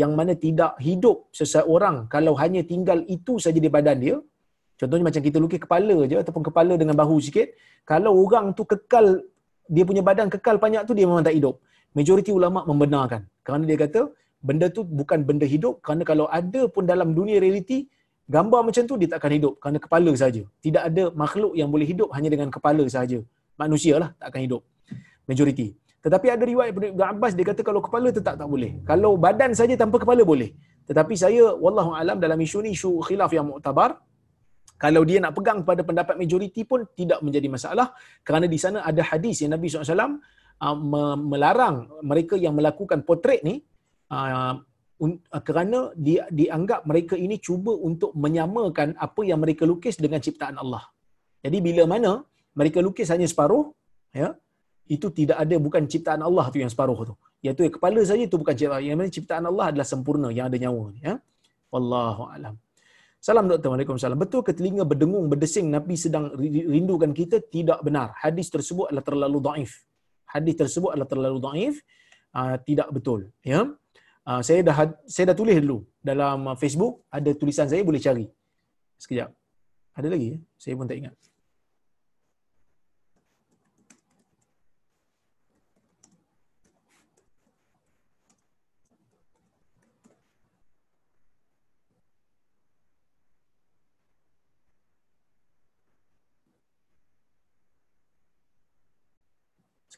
[0.00, 4.16] yang mana tidak hidup seseorang kalau hanya tinggal itu saja di badan dia.
[4.80, 7.48] Contohnya macam kita lukis kepala je ataupun kepala dengan bahu sikit
[7.90, 9.06] kalau orang tu kekal
[9.74, 11.60] dia punya badan kekal banyak tu dia memang tak hidup.
[11.98, 13.22] Majoriti ulama membenarkan.
[13.46, 14.00] Kerana dia kata
[14.48, 17.86] benda tu bukan benda hidup kerana kalau ada pun dalam dunia realiti
[18.28, 20.42] gambar macam tu dia tak akan hidup kerana kepala saja.
[20.64, 23.18] Tidak ada makhluk yang boleh hidup hanya dengan kepala saja.
[23.58, 24.62] Manusia lah tak akan hidup.
[25.28, 25.68] Majoriti.
[26.02, 28.82] Tetapi ada riwayat Ibn Abbas dia kata kalau kepala tetap tak boleh.
[28.82, 30.50] Kalau badan saja tanpa kepala boleh.
[30.88, 34.02] Tetapi saya wallahu alam dalam isu ni isu khilaf yang muktabar
[34.82, 37.94] kalau dia nak pegang pada pendapat majoriti pun tidak menjadi masalah
[38.26, 40.18] kerana di sana ada hadis yang Nabi SAW
[40.58, 43.62] uh, melarang mereka yang melakukan potret ni
[44.10, 44.54] uh, Ah,
[45.48, 50.84] kerana dia dianggap mereka ini cuba untuk menyamakan apa yang mereka lukis dengan ciptaan Allah.
[51.44, 52.12] Jadi bila mana
[52.54, 53.64] mereka lukis hanya separuh,
[54.20, 54.28] ya,
[54.86, 57.14] itu tidak ada bukan ciptaan Allah tu yang separuh tu.
[57.44, 60.84] Iaitu kepala saja itu bukan ciptaan yang mana ciptaan Allah adalah sempurna yang ada nyawa,
[61.06, 61.14] ya.
[61.72, 62.54] Wallahu alam.
[63.22, 63.70] Salam doktor.
[63.72, 64.18] Waalaikumsalam.
[64.18, 66.24] Betul ke telinga berdengung, berdesing Nabi sedang
[66.74, 67.38] rindukan kita?
[67.38, 68.14] Tidak benar.
[68.18, 69.72] Hadis tersebut adalah terlalu daif.
[70.32, 71.74] hadis tersebut adalah terlalu dhaif
[72.32, 73.68] uh, tidak betul ya
[74.28, 74.76] uh, saya dah
[75.14, 78.26] saya dah tulis dulu dalam Facebook ada tulisan saya boleh cari
[79.02, 79.30] sekejap
[79.98, 80.38] ada lagi ya?
[80.58, 81.14] saya pun tak ingat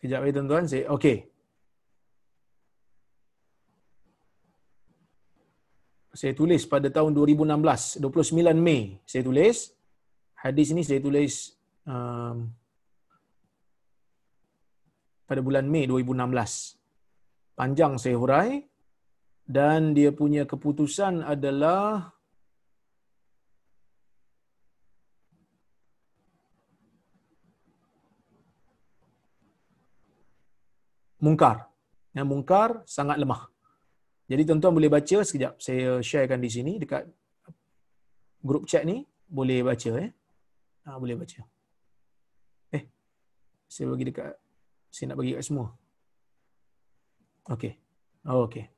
[0.04, 0.64] Sekejap ya tuan-tuan.
[0.68, 1.16] Saya, okay.
[6.14, 9.74] Saya tulis pada tahun 2016, 29 Mei saya tulis.
[10.38, 12.54] Hadis ini saya tulis um,
[15.26, 17.58] pada bulan Mei 2016.
[17.58, 18.62] Panjang saya hurai
[19.42, 22.14] dan dia punya keputusan adalah
[31.18, 31.66] mungkar.
[32.14, 33.53] Yang mungkar sangat lemah.
[34.24, 35.60] Jadi tuan-tuan boleh baca sekejap.
[35.60, 37.04] Saya sharekan di sini dekat
[38.40, 39.04] grup chat ni.
[39.24, 40.10] Boleh baca eh.
[40.84, 41.40] Ha, boleh baca.
[42.76, 42.84] Eh,
[43.68, 44.36] saya bagi dekat,
[44.92, 45.72] saya nak bagi kat semua.
[47.48, 47.72] Okey.
[48.28, 48.68] Oh, okey.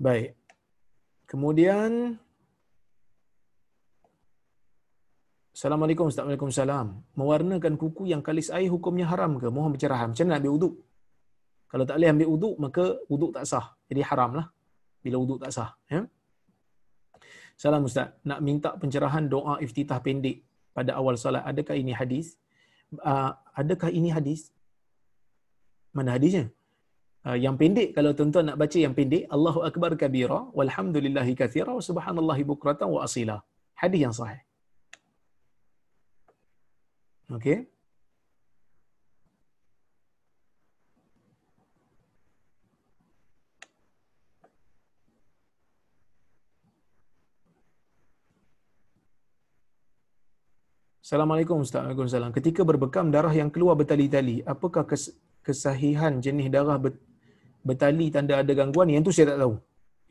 [0.00, 0.36] Baik.
[1.28, 2.16] Kemudian,
[5.58, 6.06] Assalamualaikum.
[6.06, 7.18] Waalaikumsalam.
[7.18, 9.50] Mewarnakan kuku yang kalis air hukumnya haram ke?
[9.50, 10.14] Mohon pencerahan.
[10.14, 10.74] Macam mana nak ambil uduk?
[11.70, 12.84] Kalau tak boleh ambil uduk, maka
[13.14, 13.66] uduk tak sah.
[13.88, 14.46] Jadi haram lah.
[15.04, 15.70] Bila uduk tak sah.
[15.92, 16.00] Ya?
[17.62, 18.08] Salam Ustaz.
[18.28, 20.36] Nak minta pencerahan doa iftitah pendek
[20.76, 21.44] pada awal salat.
[21.50, 22.26] Adakah ini hadis?
[23.10, 23.30] Uh,
[23.60, 24.40] adakah ini hadis?
[25.96, 26.44] Mana hadisnya?
[27.26, 31.84] Uh, yang pendek, kalau tuan-tuan nak baca yang pendek, Allahu Akbar kabira, walhamdulillahi kathira, wa
[31.88, 33.36] subhanallahi bukratan wa asila.
[33.80, 34.40] Hadis yang sahih.
[37.36, 37.58] Okey.
[51.08, 51.88] Assalamualaikum Ustaz.
[51.88, 52.36] Waalaikumsalam.
[52.36, 54.84] Ketika berbekam darah yang keluar bertali-tali, apakah
[55.40, 56.76] kesahihan jenis darah
[57.64, 58.92] bertali tanda ada gangguan?
[58.92, 59.56] Yang tu saya tak tahu.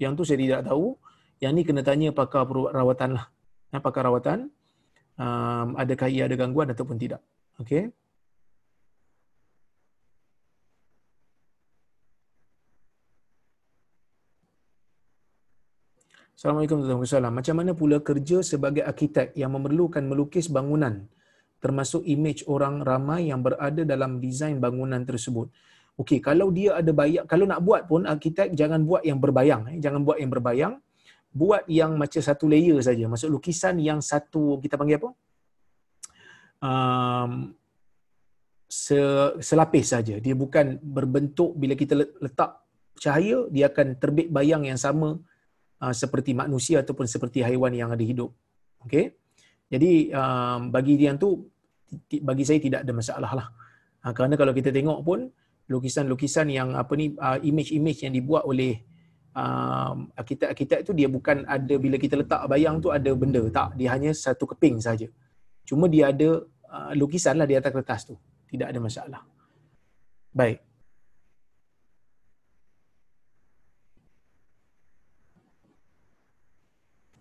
[0.02, 0.98] Yang tu saya tidak tahu.
[1.38, 3.30] Yang ni kena tanya pakar rawatan lah.
[3.78, 4.50] Pakar rawatan
[5.22, 7.22] um, adakah ia ada gangguan ataupun tidak.
[7.62, 7.94] Okey.
[16.38, 17.38] Assalamualaikum warahmatullahi wabarakatuh.
[17.42, 21.10] Macam mana pula kerja sebagai arkitek yang memerlukan melukis bangunan
[21.58, 25.50] termasuk imej orang ramai yang berada dalam desain bangunan tersebut.
[25.98, 29.78] Okey, kalau dia ada bayang, kalau nak buat pun arkitek jangan buat yang berbayang, eh.
[29.82, 30.74] jangan buat yang berbayang.
[31.34, 33.10] Buat yang macam satu layer saja.
[33.10, 35.10] Maksud lukisan yang satu kita panggil apa?
[36.62, 37.32] um,
[39.42, 40.22] selapis saja.
[40.22, 42.62] Dia bukan berbentuk bila kita letak
[43.02, 45.18] cahaya dia akan terbit bayang yang sama
[45.84, 48.34] uh, seperti manusia ataupun seperti haiwan yang ada hidup.
[48.86, 49.18] Okey.
[49.68, 51.48] Jadi um, bagi dia tu
[52.24, 53.48] bagi saya tidak ada masalah lah.
[54.04, 55.20] Uh, kerana kalau kita tengok pun
[55.68, 58.80] lukisan-lukisan yang apa ni uh, image-image yang dibuat oleh
[59.36, 63.92] um, arkitek-arkitek tu dia bukan ada bila kita letak bayang tu ada benda tak dia
[63.92, 65.12] hanya satu keping saja.
[65.68, 66.48] Cuma dia ada
[66.96, 68.16] lukisan lah di atas kertas tu.
[68.48, 69.22] Tidak ada masalah.
[70.32, 70.67] Baik.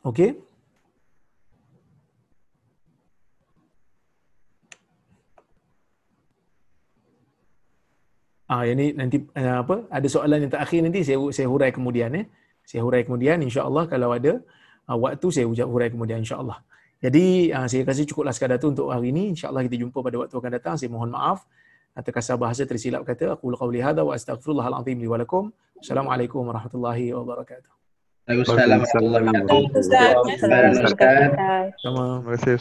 [0.06, 0.30] Okey.
[8.46, 9.90] Ah, ini nanti uh, apa?
[9.90, 12.30] Ada soalan yang terakhir nanti saya saya hurai kemudian eh.
[12.62, 14.38] Saya hurai kemudian insya-Allah kalau ada
[14.86, 16.62] uh, waktu saya ucap hurai kemudian insya-Allah.
[17.02, 19.34] Jadi uh, saya rasa cukuplah sekadar itu untuk hari ini.
[19.34, 20.74] InsyaAllah kita jumpa pada waktu akan datang.
[20.78, 21.42] Saya mohon maaf
[21.98, 23.34] atas kasar bahasa tersilap kata.
[23.34, 25.50] Aku qawli hadha wa astaghfirullahaladzim li walakum.
[25.82, 27.75] Assalamualaikum warahmatullahi wabarakatuh.
[28.26, 29.62] Waalaikumsalam warahmatullahi wabarakatuh.
[31.78, 32.58] Terima kasih.